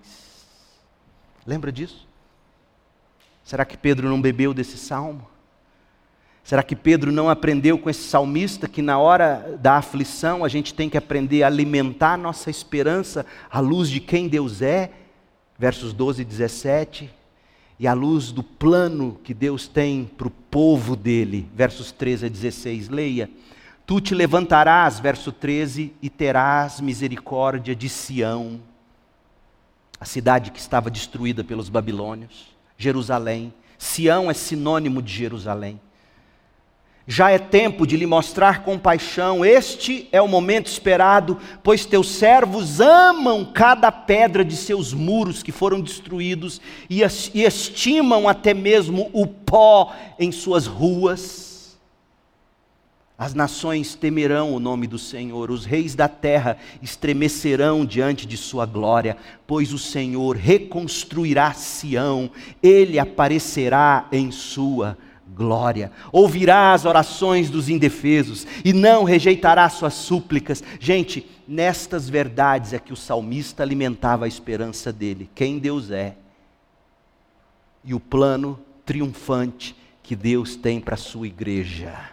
[1.45, 2.07] Lembra disso?
[3.43, 5.27] Será que Pedro não bebeu desse salmo?
[6.43, 10.73] Será que Pedro não aprendeu com esse salmista que na hora da aflição a gente
[10.73, 14.91] tem que aprender a alimentar nossa esperança à luz de quem Deus é?
[15.63, 17.09] Versos 12 e 17.
[17.79, 21.47] e à luz do plano que Deus tem para o povo dele.
[21.55, 23.29] Versos 13 a 16, leia.
[23.85, 28.59] Tu te levantarás, verso 13, e terás misericórdia de Sião,
[29.97, 33.53] a cidade que estava destruída pelos babilônios, Jerusalém.
[33.77, 35.79] Sião é sinônimo de Jerusalém.
[37.05, 42.79] Já é tempo de lhe mostrar compaixão, este é o momento esperado, pois teus servos
[42.79, 47.01] amam cada pedra de seus muros que foram destruídos e
[47.43, 51.77] estimam até mesmo o pó em suas ruas.
[53.17, 58.65] As nações temerão o nome do Senhor, os reis da terra estremecerão diante de sua
[58.65, 62.31] glória, pois o Senhor reconstruirá Sião,
[62.61, 65.91] ele aparecerá em sua glória glória.
[66.11, 70.63] Ouvirá as orações dos indefesos e não rejeitará suas súplicas.
[70.79, 76.15] Gente, nestas verdades é que o salmista alimentava a esperança dele, quem Deus é
[77.83, 82.11] e o plano triunfante que Deus tem para a sua igreja.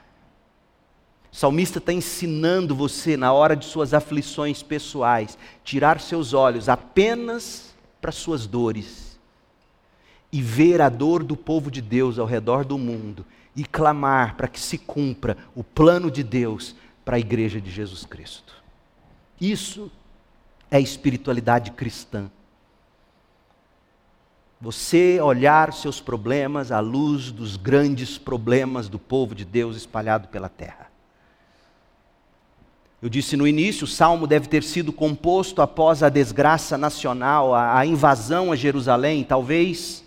[1.32, 7.72] O salmista está ensinando você, na hora de suas aflições pessoais, tirar seus olhos apenas
[8.00, 9.09] para suas dores
[10.32, 13.24] e ver a dor do povo de Deus ao redor do mundo
[13.54, 16.74] e clamar para que se cumpra o plano de Deus
[17.04, 18.54] para a igreja de Jesus Cristo.
[19.40, 19.90] Isso
[20.70, 22.30] é espiritualidade cristã.
[24.60, 30.48] Você olhar seus problemas à luz dos grandes problemas do povo de Deus espalhado pela
[30.48, 30.90] terra.
[33.02, 37.84] Eu disse no início, o salmo deve ter sido composto após a desgraça nacional, a,
[37.86, 40.04] invasão a Jerusalém, talvez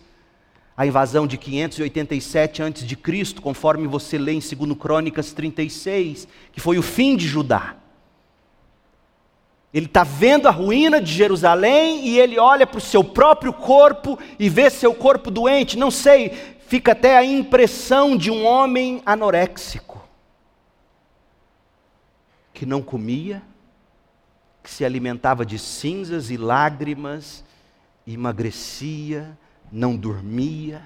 [0.75, 6.81] a invasão de 587 a.C., conforme você lê em 2 Crônicas 36, que foi o
[6.81, 7.75] fim de Judá.
[9.73, 14.19] Ele está vendo a ruína de Jerusalém e ele olha para o seu próprio corpo
[14.37, 15.77] e vê seu corpo doente.
[15.77, 16.29] Não sei,
[16.67, 20.07] fica até a impressão de um homem anoréxico,
[22.53, 23.41] que não comia,
[24.63, 27.43] que se alimentava de cinzas e lágrimas,
[28.07, 29.37] emagrecia,
[29.73, 30.81] não dormia.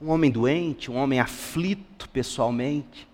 [0.00, 3.08] Um homem doente, um homem aflito pessoalmente.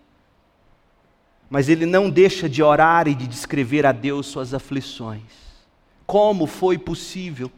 [1.49, 5.22] Mas ele não deixa de orar e de descrever a Deus suas aflições.
[6.07, 7.51] Como foi possível?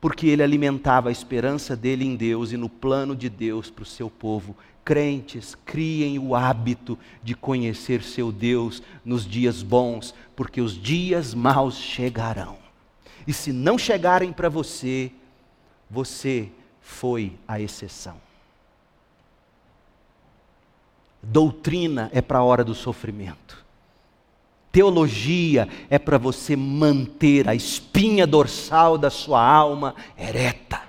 [0.00, 3.86] Porque ele alimentava a esperança dele em Deus e no plano de Deus para o
[3.86, 4.56] seu povo.
[4.82, 11.76] Crentes, criem o hábito de conhecer seu Deus nos dias bons, porque os dias maus
[11.76, 12.59] chegarão.
[13.30, 15.12] E se não chegarem para você,
[15.88, 16.50] você
[16.80, 18.16] foi a exceção.
[21.22, 23.64] Doutrina é para a hora do sofrimento.
[24.72, 30.82] Teologia é para você manter a espinha dorsal da sua alma ereta.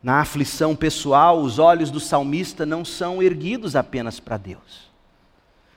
[0.00, 4.91] Na aflição pessoal, os olhos do salmista não são erguidos apenas para Deus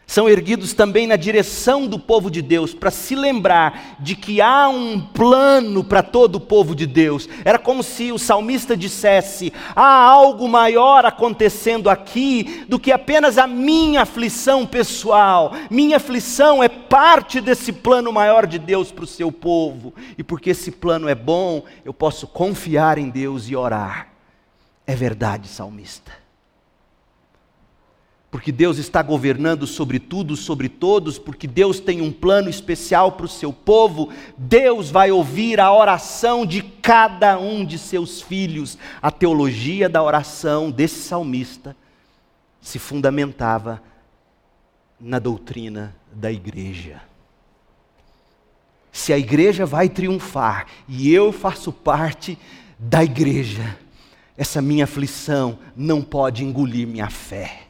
[0.07, 4.69] são erguidos também na direção do povo de Deus, para se lembrar de que há
[4.69, 7.27] um plano para todo o povo de Deus.
[7.43, 13.47] Era como se o salmista dissesse: há algo maior acontecendo aqui do que apenas a
[13.47, 15.53] minha aflição pessoal.
[15.69, 20.51] Minha aflição é parte desse plano maior de Deus para o seu povo, e porque
[20.51, 24.09] esse plano é bom, eu posso confiar em Deus e orar.
[24.85, 26.24] É verdade, salmista
[28.35, 33.25] porque Deus está governando sobre tudo, sobre todos, porque Deus tem um plano especial para
[33.25, 38.77] o seu povo, Deus vai ouvir a oração de cada um de seus filhos.
[39.01, 41.77] A teologia da oração desse salmista
[42.59, 43.81] se fundamentava
[44.99, 47.01] na doutrina da igreja.
[48.91, 52.37] Se a igreja vai triunfar e eu faço parte
[52.77, 53.77] da igreja,
[54.35, 57.64] essa minha aflição não pode engolir minha fé.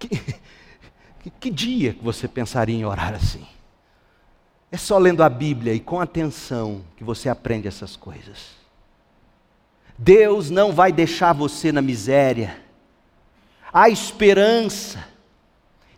[0.00, 3.46] Que, que, dia que você pensaria em orar assim?
[4.72, 8.58] É só lendo a Bíblia e com atenção que você aprende essas coisas.
[9.98, 12.56] Deus não vai deixar você na miséria.
[13.70, 15.06] Há esperança.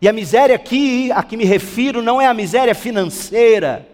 [0.01, 3.87] E a miséria aqui, a que me refiro, não é a miséria financeira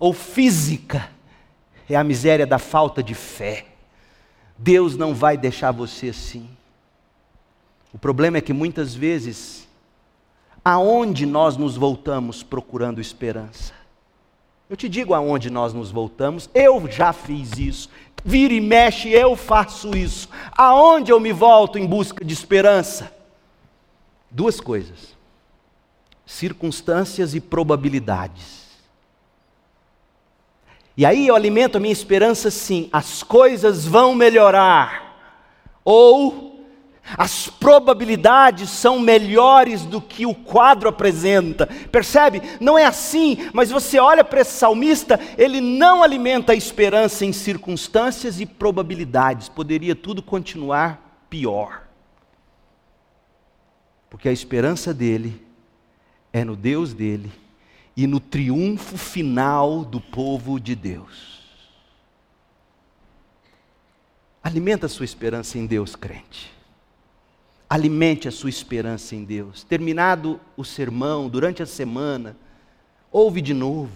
[0.00, 1.08] ou física,
[1.88, 3.66] é a miséria da falta de fé.
[4.58, 6.48] Deus não vai deixar você assim.
[7.94, 9.68] O problema é que muitas vezes,
[10.64, 13.72] aonde nós nos voltamos procurando esperança?
[14.68, 17.88] Eu te digo aonde nós nos voltamos, eu já fiz isso.
[18.24, 20.28] Vira e mexe, eu faço isso.
[20.56, 23.14] Aonde eu me volto em busca de esperança?
[24.28, 25.14] Duas coisas:
[26.26, 28.64] circunstâncias e probabilidades.
[30.96, 35.14] E aí eu alimento a minha esperança assim: as coisas vão melhorar.
[35.84, 36.53] Ou
[37.16, 41.66] as probabilidades são melhores do que o quadro apresenta.
[41.92, 42.40] Percebe?
[42.58, 47.32] Não é assim, mas você olha para esse salmista, ele não alimenta a esperança em
[47.32, 49.48] circunstâncias e probabilidades.
[49.48, 51.82] Poderia tudo continuar pior.
[54.08, 55.44] Porque a esperança dele
[56.32, 57.30] é no Deus dele
[57.96, 61.42] e no triunfo final do povo de Deus.
[64.42, 66.53] Alimenta a sua esperança em Deus, crente.
[67.74, 69.64] Alimente a sua esperança em Deus.
[69.64, 72.36] Terminado o sermão, durante a semana,
[73.10, 73.90] ouve de novo,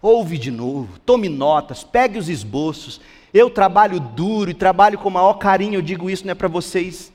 [0.00, 3.00] ouve de novo, tome notas, pegue os esboços.
[3.34, 6.46] Eu trabalho duro e trabalho com o maior carinho, eu digo isso não é para
[6.46, 7.12] vocês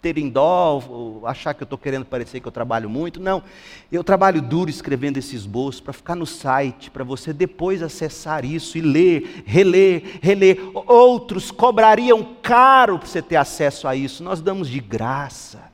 [0.00, 3.20] terem dó, ou achar que eu estou querendo parecer que eu trabalho muito.
[3.20, 3.42] Não,
[3.90, 8.78] eu trabalho duro escrevendo esse esboço para ficar no site, para você depois acessar isso
[8.78, 10.58] e ler, reler, reler.
[10.74, 15.70] Outros cobrariam caro para você ter acesso a isso, nós damos de graça.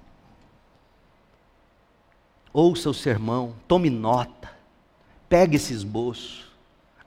[2.52, 4.50] Ouça o sermão, tome nota,
[5.28, 6.50] pegue esse esboço,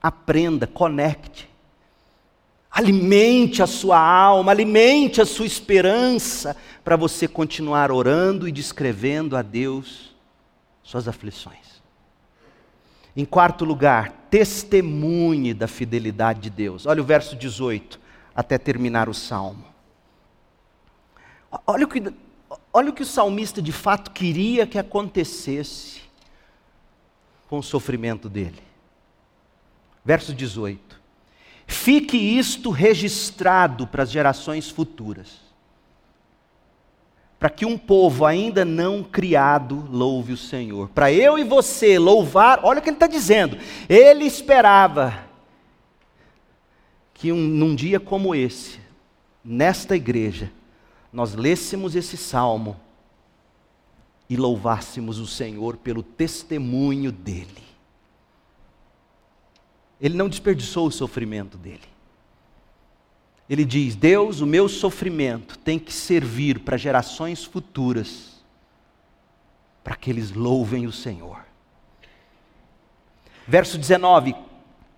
[0.01, 1.49] aprenda, conecte.
[2.72, 9.41] Alimente a sua alma, alimente a sua esperança para você continuar orando e descrevendo a
[9.41, 10.15] Deus
[10.84, 11.82] suas aflições.
[13.15, 16.86] Em quarto lugar, testemunhe da fidelidade de Deus.
[16.86, 17.99] Olha o verso 18,
[18.36, 19.65] até terminar o salmo.
[21.65, 22.13] Olha o que,
[22.72, 26.01] olha o, que o salmista de fato queria que acontecesse
[27.49, 28.61] com o sofrimento dele.
[30.05, 30.99] Verso 18.
[31.70, 35.39] Fique isto registrado para as gerações futuras,
[37.38, 40.89] para que um povo ainda não criado louve o Senhor.
[40.89, 43.55] Para eu e você louvar, olha o que ele está dizendo.
[43.88, 45.26] Ele esperava
[47.13, 48.80] que um, num dia como esse,
[49.45, 50.51] nesta igreja,
[51.13, 52.80] nós lêssemos esse salmo
[54.28, 57.68] e louvássemos o Senhor pelo testemunho dele.
[60.02, 61.88] Ele não desperdiçou o sofrimento dele.
[63.50, 68.41] Ele diz: Deus, o meu sofrimento tem que servir para gerações futuras,
[69.84, 71.39] para que eles louvem o Senhor.
[73.45, 74.36] Verso 19: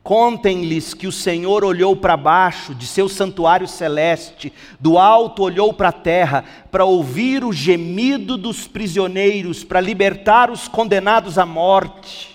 [0.04, 5.89] Contem-lhes que o Senhor olhou para baixo de seu santuário celeste, do alto olhou para
[5.89, 12.30] a terra, para ouvir o gemido dos prisioneiros, para libertar os condenados à morte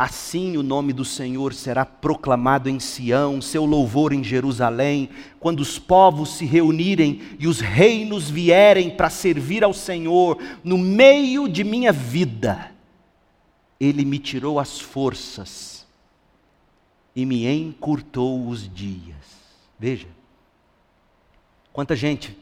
[0.00, 5.78] Assim o nome do Senhor será proclamado em Sião, seu louvor em Jerusalém, quando os
[5.78, 11.92] povos se reunirem e os reinos vierem para servir ao Senhor, no meio de minha
[11.92, 12.72] vida,
[13.78, 15.86] Ele me tirou as forças
[17.14, 19.26] e me encurtou os dias.
[19.78, 20.08] Veja,
[21.74, 22.34] quanta gente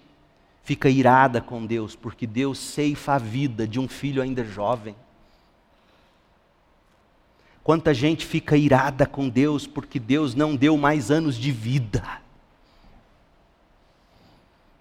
[0.63, 4.95] fica irada com Deus, porque Deus ceifa a vida de um filho ainda jovem.
[7.69, 12.03] Quanta gente fica irada com Deus porque Deus não deu mais anos de vida.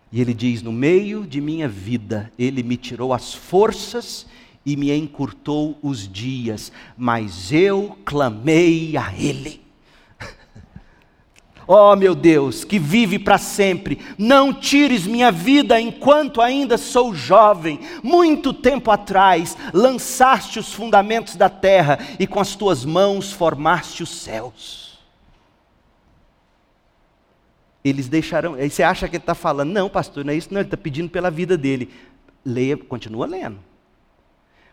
[0.10, 4.26] E ele diz: No meio de minha vida, ele me tirou as forças
[4.66, 9.67] e me encurtou os dias, mas eu clamei a ele.
[11.68, 17.14] Ó oh, meu Deus, que vive para sempre, não tires minha vida enquanto ainda sou
[17.14, 17.82] jovem.
[18.02, 24.10] Muito tempo atrás lançaste os fundamentos da terra e com as tuas mãos formaste os
[24.10, 24.98] céus.
[27.84, 28.54] Eles deixarão.
[28.54, 30.78] Aí você acha que ele está falando, não, pastor, não é isso, não, ele está
[30.78, 31.90] pedindo pela vida dele.
[32.46, 33.60] Leia, continua lendo.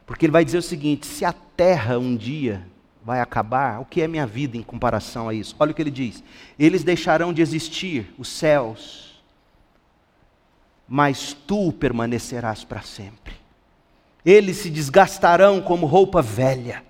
[0.07, 2.65] Porque ele vai dizer o seguinte: se a terra um dia
[3.05, 5.55] vai acabar, o que é minha vida em comparação a isso?
[5.59, 6.25] Olha o que ele diz:
[6.59, 9.23] eles deixarão de existir, os céus,
[10.89, 13.35] mas tu permanecerás para sempre.
[14.25, 16.83] Eles se desgastarão como roupa velha.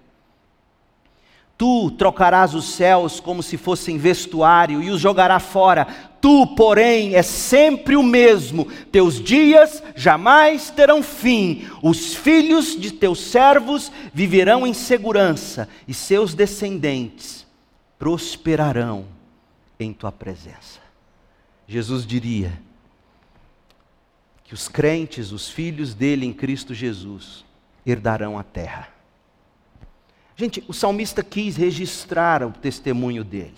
[1.64, 5.86] Tu trocarás os céus como se fossem vestuário e os jogará fora.
[6.20, 8.66] Tu, porém, é sempre o mesmo.
[8.92, 11.66] Teus dias jamais terão fim.
[11.82, 17.46] Os filhos de teus servos viverão em segurança e seus descendentes
[17.98, 19.06] prosperarão
[19.80, 20.80] em tua presença.
[21.66, 22.60] Jesus diria
[24.44, 27.42] que os crentes, os filhos dele em Cristo Jesus,
[27.86, 28.93] herdarão a terra.
[30.36, 33.54] Gente, o salmista quis registrar o testemunho dele.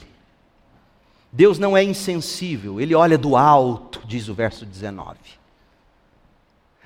[1.33, 5.19] Deus não é insensível, ele olha do alto, diz o verso 19.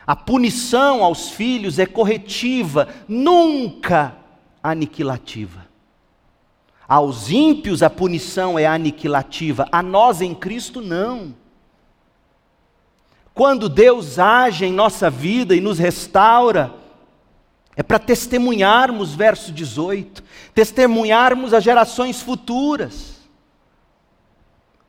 [0.07, 4.16] A punição aos filhos é corretiva, nunca
[4.62, 5.68] aniquilativa.
[6.88, 11.34] Aos ímpios a punição é aniquilativa, a nós em Cristo não.
[13.32, 16.74] Quando Deus age em nossa vida e nos restaura,
[17.81, 20.22] é para testemunharmos, verso 18,
[20.55, 23.14] testemunharmos as gerações futuras.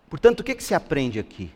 [0.10, 1.50] Portanto, o que, que se aprende aqui?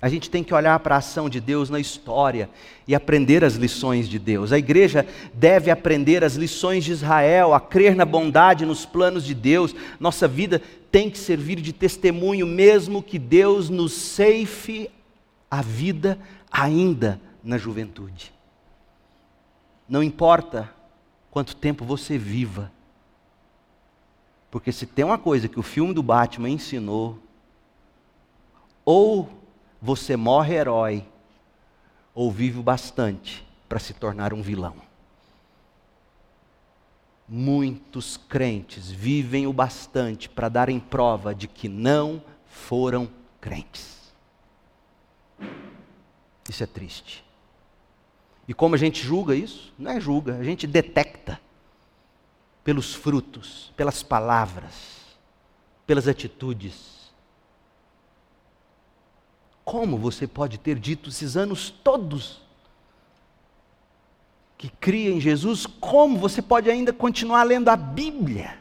[0.00, 2.48] A gente tem que olhar para a ação de Deus na história
[2.86, 4.52] e aprender as lições de Deus.
[4.52, 5.04] A igreja
[5.34, 9.74] deve aprender as lições de Israel, a crer na bondade, nos planos de Deus.
[9.98, 10.62] Nossa vida
[10.92, 14.88] tem que servir de testemunho, mesmo que Deus nos ceife
[15.50, 16.16] a vida
[16.52, 18.32] ainda na juventude.
[19.90, 20.72] Não importa
[21.32, 22.70] quanto tempo você viva,
[24.48, 27.18] porque se tem uma coisa que o filme do Batman ensinou,
[28.84, 29.28] ou
[29.82, 31.04] você morre herói
[32.14, 34.76] ou vive o bastante para se tornar um vilão.
[37.28, 43.10] Muitos crentes vivem o bastante para darem prova de que não foram
[43.40, 44.14] crentes.
[46.48, 47.28] Isso é triste.
[48.50, 49.72] E como a gente julga isso?
[49.78, 51.40] Não é julga, a gente detecta
[52.64, 55.06] pelos frutos, pelas palavras,
[55.86, 57.12] pelas atitudes.
[59.64, 62.42] Como você pode ter dito esses anos todos
[64.58, 65.64] que cria em Jesus?
[65.64, 68.58] Como você pode ainda continuar lendo a Bíblia?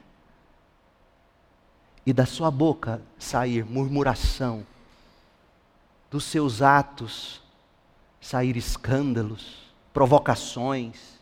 [2.06, 4.64] E da sua boca sair murmuração,
[6.12, 7.42] dos seus atos
[8.22, 11.20] sair escândalos, provocações,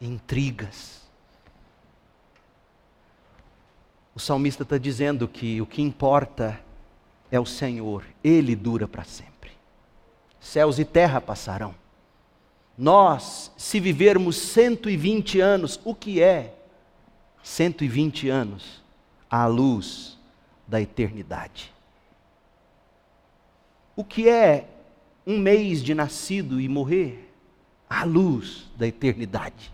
[0.00, 1.02] intrigas.
[4.14, 6.58] O salmista está dizendo que o que importa
[7.30, 9.50] é o Senhor, Ele dura para sempre.
[10.40, 11.74] Céus e terra passarão.
[12.78, 16.54] Nós, se vivermos 120 anos, o que é
[17.42, 18.82] 120 anos
[19.30, 20.18] à luz
[20.66, 21.72] da eternidade?
[23.94, 24.68] O que é
[25.26, 27.25] um mês de nascido e morrer
[27.88, 29.72] à luz da eternidade?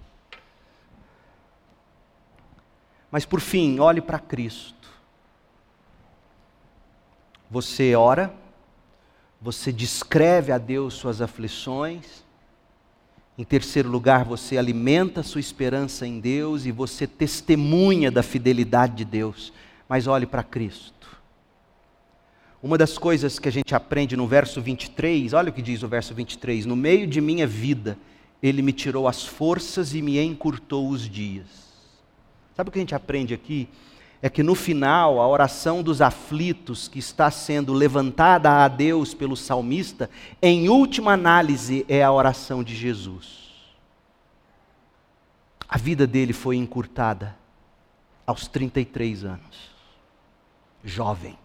[3.11, 4.91] Mas por fim, olhe para Cristo.
[7.51, 8.35] Você ora,
[9.39, 12.25] você descreve a Deus suas aflições.
[13.37, 19.05] Em terceiro lugar, você alimenta sua esperança em Deus e você testemunha da fidelidade de
[19.05, 19.53] Deus.
[19.87, 21.02] Mas olhe para Cristo.
[22.63, 25.89] Uma das coisas que a gente aprende no verso 23, olha o que diz o
[25.89, 27.99] verso 23: No meio de minha vida,
[28.43, 31.47] Ele me tirou as forças e me encurtou os dias.
[32.57, 33.69] Sabe o que a gente aprende aqui?
[34.25, 39.37] é que no final, a oração dos aflitos que está sendo levantada a Deus pelo
[39.37, 40.09] salmista,
[40.41, 43.51] em última análise, é a oração de Jesus.
[45.69, 47.37] A vida dele foi encurtada
[48.25, 49.71] aos 33 anos,
[50.85, 51.37] jovem.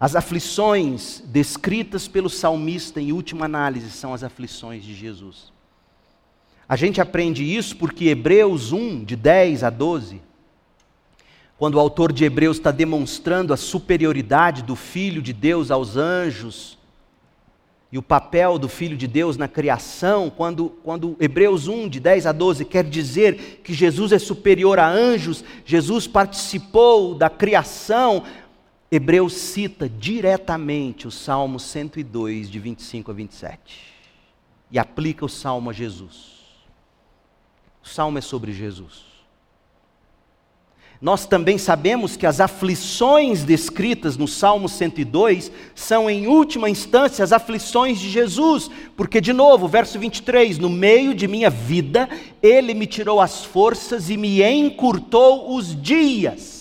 [0.00, 5.52] As aflições descritas pelo salmista, em última análise, são as aflições de Jesus.
[6.66, 10.22] A gente aprende isso porque Hebreus 1, de 10 a 12,
[11.58, 16.78] quando o autor de Hebreus está demonstrando a superioridade do Filho de Deus aos anjos
[17.92, 22.24] e o papel do Filho de Deus na criação, quando, quando Hebreus 1, de 10
[22.24, 28.22] a 12, quer dizer que Jesus é superior a anjos, Jesus participou da criação,
[28.92, 33.60] Hebreus cita diretamente o Salmo 102, de 25 a 27,
[34.68, 36.40] e aplica o salmo a Jesus.
[37.84, 39.10] O salmo é sobre Jesus.
[41.00, 47.32] Nós também sabemos que as aflições descritas no Salmo 102 são, em última instância, as
[47.32, 52.08] aflições de Jesus, porque, de novo, verso 23: No meio de minha vida,
[52.42, 56.59] Ele me tirou as forças e me encurtou os dias.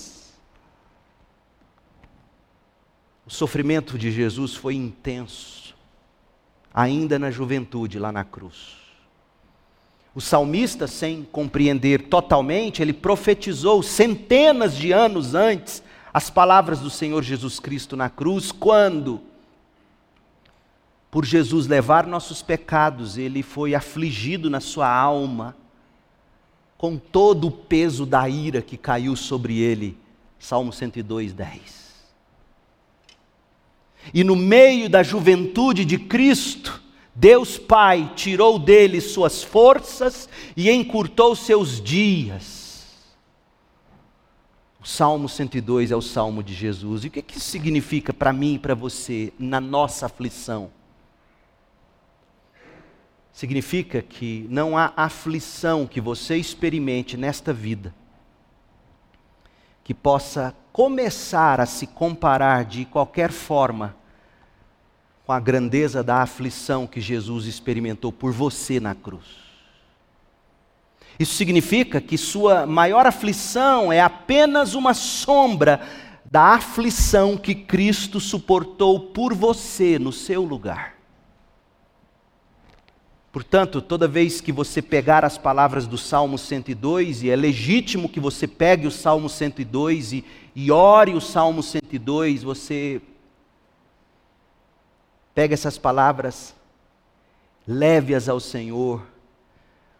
[3.30, 5.75] O sofrimento de Jesus foi intenso,
[6.73, 8.75] ainda na juventude, lá na cruz.
[10.15, 17.21] O salmista, sem compreender totalmente, ele profetizou centenas de anos antes as palavras do Senhor
[17.21, 19.21] Jesus Cristo na cruz, quando,
[21.11, 25.55] por Jesus levar nossos pecados, ele foi afligido na sua alma,
[26.80, 29.95] com todo o peso da ira que caiu sobre ele.
[30.39, 31.78] Salmo 102, 10.
[34.14, 36.82] E no meio da juventude de Cristo,
[37.14, 42.60] Deus Pai tirou dele suas forças e encurtou seus dias.
[44.82, 47.04] O Salmo 102 é o salmo de Jesus.
[47.04, 50.72] E o que, que isso significa para mim e para você na nossa aflição?
[53.34, 57.93] Significa que não há aflição que você experimente nesta vida
[59.89, 63.97] que possa começar a se comparar de qualquer forma
[65.25, 69.25] com a grandeza da aflição que Jesus experimentou por você na cruz.
[71.19, 75.82] Isso significa que sua maior aflição é apenas uma sombra
[76.23, 80.95] da aflição que Cristo suportou por você no seu lugar.
[83.32, 88.19] Portanto, toda vez que você pegar as palavras do Salmo 102, e é legítimo que
[88.19, 90.25] você pegue o Salmo 102 e,
[90.55, 93.01] e ore o Salmo 102, você
[95.39, 96.53] Pega essas palavras,
[97.65, 99.01] leve-as ao Senhor,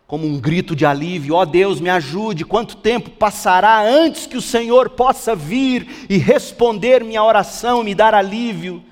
[0.06, 4.36] como um grito de alívio: ó oh Deus, me ajude, quanto tempo passará antes que
[4.36, 8.84] o Senhor possa vir e responder minha oração, me dar alívio?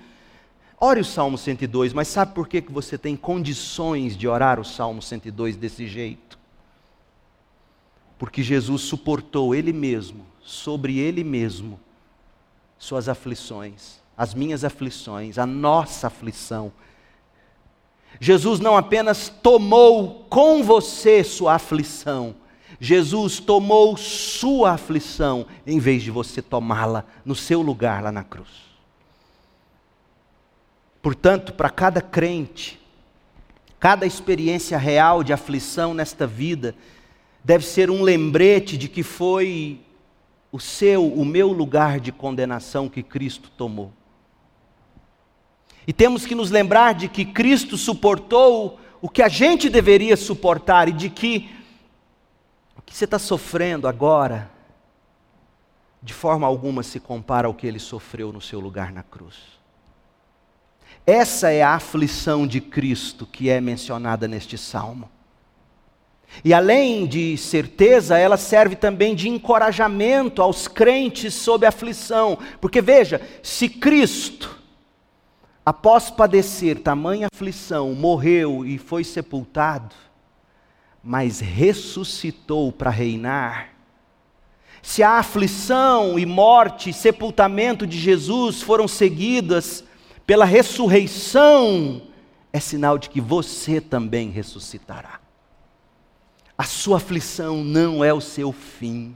[0.80, 5.02] Ore o Salmo 102, mas sabe por que você tem condições de orar o Salmo
[5.02, 6.38] 102 desse jeito?
[8.18, 11.80] Porque Jesus suportou Ele mesmo, sobre Ele mesmo,
[12.78, 16.74] suas aflições as minhas aflições, a nossa aflição.
[18.20, 22.34] Jesus não apenas tomou com você sua aflição,
[22.80, 28.67] Jesus tomou sua aflição em vez de você tomá-la no seu lugar lá na cruz.
[31.08, 32.78] Portanto, para cada crente,
[33.80, 36.76] cada experiência real de aflição nesta vida
[37.42, 39.80] deve ser um lembrete de que foi
[40.52, 43.94] o seu, o meu lugar de condenação que Cristo tomou.
[45.88, 50.90] E temos que nos lembrar de que Cristo suportou o que a gente deveria suportar
[50.90, 51.50] e de que
[52.76, 54.52] o que você está sofrendo agora,
[56.04, 59.57] de forma alguma se compara ao que ele sofreu no seu lugar na cruz.
[61.08, 65.10] Essa é a aflição de Cristo que é mencionada neste salmo.
[66.44, 72.38] E além de certeza, ela serve também de encorajamento aos crentes sob aflição.
[72.60, 74.58] Porque veja, se Cristo
[75.66, 79.94] após padecer tamanha aflição, morreu e foi sepultado,
[81.04, 83.70] mas ressuscitou para reinar.
[84.82, 89.84] Se a aflição e morte e sepultamento de Jesus foram seguidas
[90.28, 92.04] pela ressurreição,
[92.54, 95.20] é sinal de que você também ressuscitará.
[96.56, 99.16] A sua aflição não é o seu fim.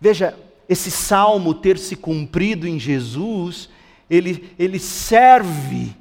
[0.00, 0.36] Veja,
[0.68, 3.68] esse salmo ter se cumprido em Jesus
[4.08, 5.94] ele, ele serve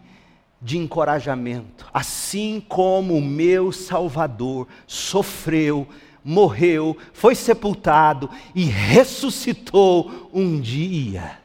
[0.61, 1.85] de encorajamento.
[1.93, 5.87] Assim como o meu Salvador sofreu,
[6.23, 11.39] morreu, foi sepultado e ressuscitou um dia,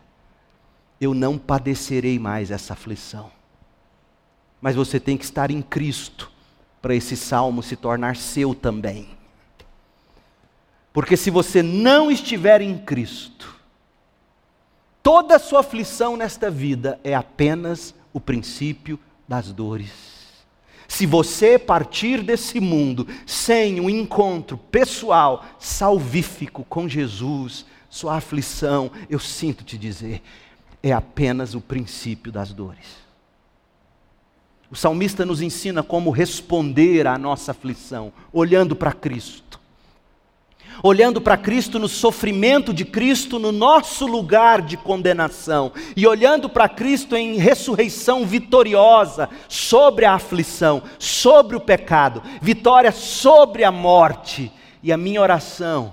[1.03, 3.31] eu não padecerei mais essa aflição.
[4.61, 6.31] Mas você tem que estar em Cristo
[6.81, 9.09] para esse salmo se tornar seu também.
[10.93, 13.53] Porque se você não estiver em Cristo,
[15.03, 19.91] Toda sua aflição nesta vida é apenas o princípio das dores.
[20.87, 29.19] Se você partir desse mundo sem um encontro pessoal, salvífico com Jesus, sua aflição, eu
[29.19, 30.23] sinto te dizer,
[30.83, 33.03] é apenas o princípio das dores.
[34.71, 39.53] O salmista nos ensina como responder à nossa aflição, olhando para Cristo
[40.83, 46.69] olhando para Cristo no sofrimento de Cristo no nosso lugar de condenação e olhando para
[46.69, 54.53] Cristo em ressurreição vitoriosa sobre a aflição, sobre o pecado, vitória sobre a morte.
[54.83, 55.93] E a minha oração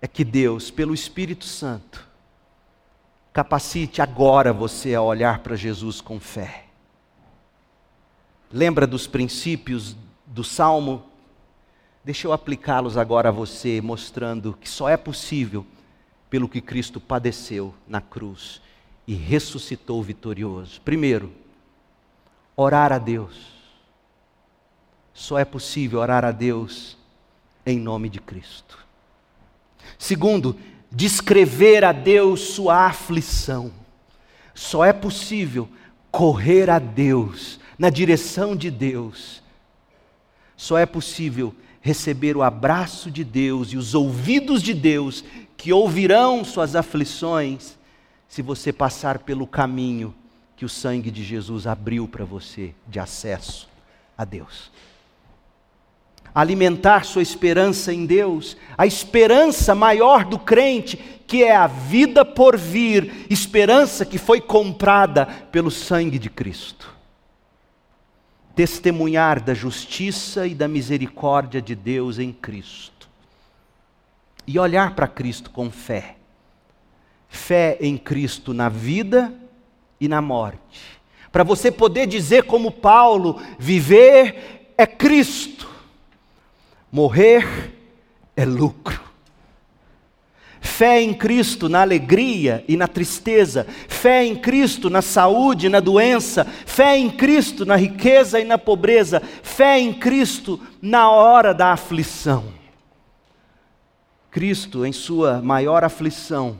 [0.00, 2.06] é que Deus, pelo Espírito Santo,
[3.34, 6.64] capacite agora você a olhar para Jesus com fé.
[8.50, 9.94] Lembra dos princípios
[10.26, 11.04] do Salmo
[12.04, 15.64] Deixa eu aplicá-los agora a você, mostrando que só é possível
[16.28, 18.60] pelo que Cristo padeceu na cruz
[19.06, 20.82] e ressuscitou vitorioso.
[20.82, 21.32] Primeiro,
[22.54, 23.54] orar a Deus.
[25.14, 26.98] Só é possível orar a Deus
[27.64, 28.78] em nome de Cristo.
[29.98, 30.54] Segundo,
[30.94, 33.72] descrever a Deus sua aflição.
[34.54, 35.68] Só é possível
[36.10, 39.42] correr a Deus, na direção de Deus.
[40.56, 45.24] Só é possível receber o abraço de Deus e os ouvidos de Deus
[45.56, 47.76] que ouvirão suas aflições,
[48.28, 50.14] se você passar pelo caminho
[50.56, 53.68] que o sangue de Jesus abriu para você de acesso
[54.16, 54.70] a Deus.
[56.34, 62.56] Alimentar sua esperança em Deus, a esperança maior do crente, que é a vida por
[62.56, 66.94] vir, esperança que foi comprada pelo sangue de Cristo
[68.54, 72.92] testemunhar da justiça e da misericórdia de Deus em Cristo.
[74.46, 76.16] e olhar para Cristo com fé.
[77.30, 79.32] Fé em Cristo na vida
[79.98, 81.00] e na morte.
[81.32, 85.66] Para você poder dizer, como Paulo, viver é Cristo,
[86.94, 87.74] morrer
[88.36, 89.02] é lucro.
[90.60, 95.80] Fé em Cristo na alegria e na tristeza, fé em Cristo na saúde e na
[95.80, 101.72] doença, fé em Cristo na riqueza e na pobreza, fé em Cristo na hora da
[101.72, 102.44] aflição.
[104.30, 106.56] Cristo, em sua maior aflição,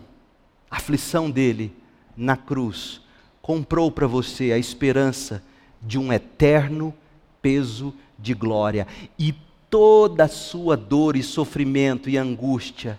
[0.69, 1.73] a aflição dele
[2.17, 3.01] na cruz,
[3.41, 5.45] comprou para você a esperança
[5.81, 6.93] de um eterno
[7.41, 8.87] peso de glória.
[9.17, 9.33] E
[9.75, 12.97] toda a sua dor e sofrimento e angústia,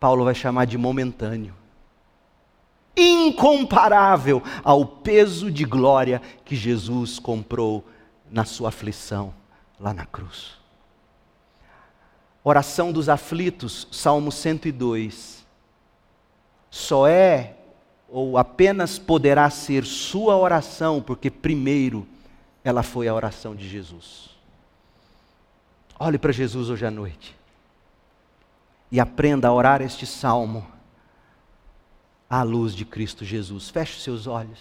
[0.00, 1.54] Paulo vai chamar de momentâneo.
[2.96, 7.84] Incomparável ao peso de glória que Jesus comprou
[8.30, 9.34] na sua aflição
[9.78, 10.52] lá na cruz.
[12.42, 15.44] Oração dos aflitos, Salmo 102.
[16.70, 17.56] Só é
[18.08, 22.08] ou apenas poderá ser sua oração, porque primeiro
[22.64, 24.33] ela foi a oração de Jesus.
[25.98, 27.36] Olhe para Jesus hoje à noite
[28.90, 30.66] e aprenda a orar este salmo
[32.28, 33.70] à luz de Cristo Jesus.
[33.70, 34.60] Feche seus olhos.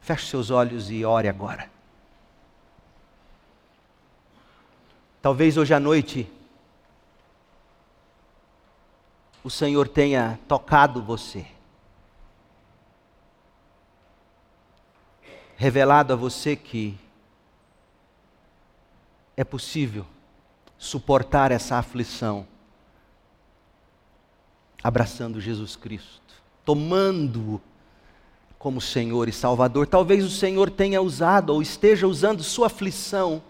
[0.00, 1.70] Feche seus olhos e ore agora.
[5.20, 6.30] Talvez hoje à noite
[9.42, 11.46] o Senhor tenha tocado você,
[15.56, 16.98] revelado a você que
[19.38, 20.04] é possível
[20.76, 22.44] suportar essa aflição
[24.82, 27.60] abraçando Jesus Cristo, tomando-o
[28.58, 29.86] como Senhor e Salvador.
[29.86, 33.40] Talvez o Senhor tenha usado ou esteja usando sua aflição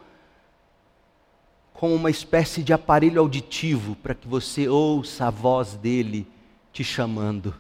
[1.73, 6.31] como uma espécie de aparelho auditivo para que você ouça a voz dele
[6.71, 7.55] te chamando.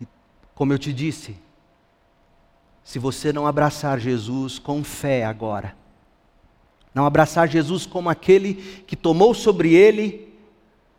[0.00, 0.08] E,
[0.56, 1.40] como eu te disse,
[2.92, 5.74] se você não abraçar Jesus com fé agora,
[6.94, 8.52] não abraçar Jesus como aquele
[8.86, 10.30] que tomou sobre ele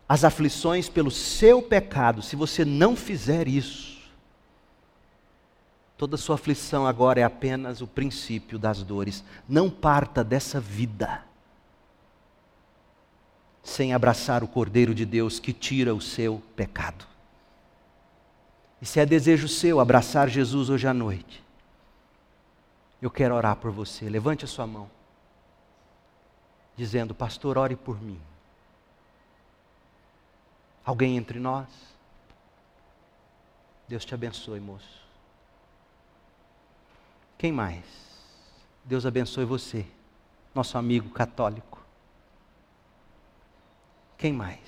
[0.08, 3.94] as aflições pelo seu pecado, se você não fizer isso,
[5.96, 9.22] Toda sua aflição agora é apenas o princípio das dores.
[9.48, 11.22] Não parta dessa vida
[13.62, 17.06] sem abraçar o Cordeiro de Deus que tira o seu pecado.
[18.82, 21.43] E se é desejo seu abraçar Jesus hoje à noite,
[23.04, 24.08] eu quero orar por você.
[24.08, 24.90] Levante a sua mão,
[26.74, 28.18] dizendo: Pastor, ore por mim.
[30.82, 31.68] Alguém entre nós?
[33.86, 35.04] Deus te abençoe, moço.
[37.36, 37.84] Quem mais?
[38.82, 39.86] Deus abençoe você,
[40.54, 41.84] nosso amigo católico.
[44.16, 44.60] Quem mais?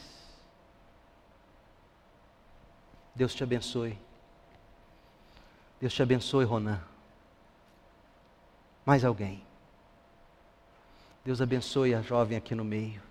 [3.14, 3.98] Deus te abençoe.
[5.80, 6.95] Deus te abençoe, Ronan.
[8.86, 9.42] Mais alguém?
[11.24, 13.02] Deus abençoe a jovem aqui no meio.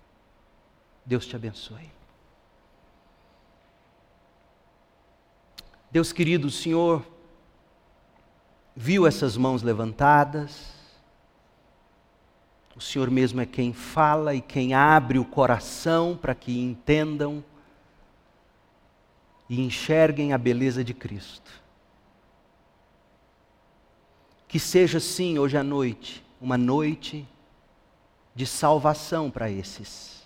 [1.04, 1.90] Deus te abençoe.
[5.90, 7.06] Deus querido, o Senhor
[8.74, 10.74] viu essas mãos levantadas.
[12.74, 17.44] O Senhor mesmo é quem fala e quem abre o coração para que entendam
[19.48, 21.65] e enxerguem a beleza de Cristo.
[24.48, 27.26] Que seja, sim, hoje à noite, uma noite
[28.34, 30.22] de salvação para esses.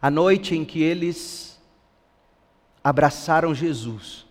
[0.00, 1.60] A noite em que eles
[2.82, 4.26] abraçaram Jesus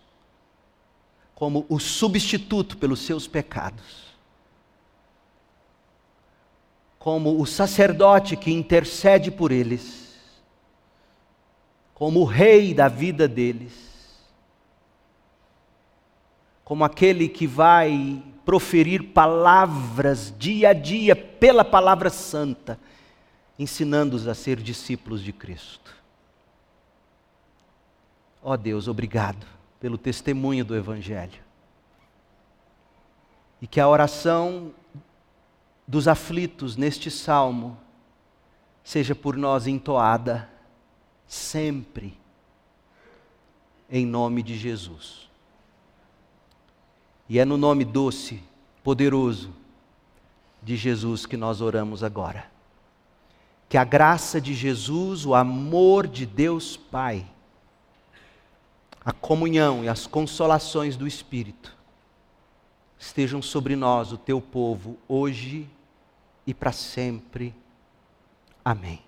[1.34, 4.14] como o substituto pelos seus pecados,
[7.00, 10.14] como o sacerdote que intercede por eles,
[11.94, 13.72] como o rei da vida deles,
[16.64, 22.78] como aquele que vai proferir palavras dia a dia pela palavra santa,
[23.58, 25.94] ensinando-os a ser discípulos de Cristo.
[28.42, 29.46] Ó oh Deus, obrigado
[29.78, 31.40] pelo testemunho do Evangelho.
[33.60, 34.74] E que a oração
[35.86, 37.78] dos aflitos neste salmo
[38.82, 40.50] seja por nós entoada
[41.26, 42.18] sempre
[43.88, 45.30] em nome de Jesus.
[47.32, 48.42] E é no nome doce,
[48.84, 49.54] poderoso
[50.62, 52.44] de Jesus que nós oramos agora.
[53.70, 57.26] Que a graça de Jesus, o amor de Deus Pai,
[59.02, 61.74] a comunhão e as consolações do Espírito
[62.98, 65.66] estejam sobre nós, o teu povo, hoje
[66.46, 67.54] e para sempre.
[68.62, 69.02] Amém.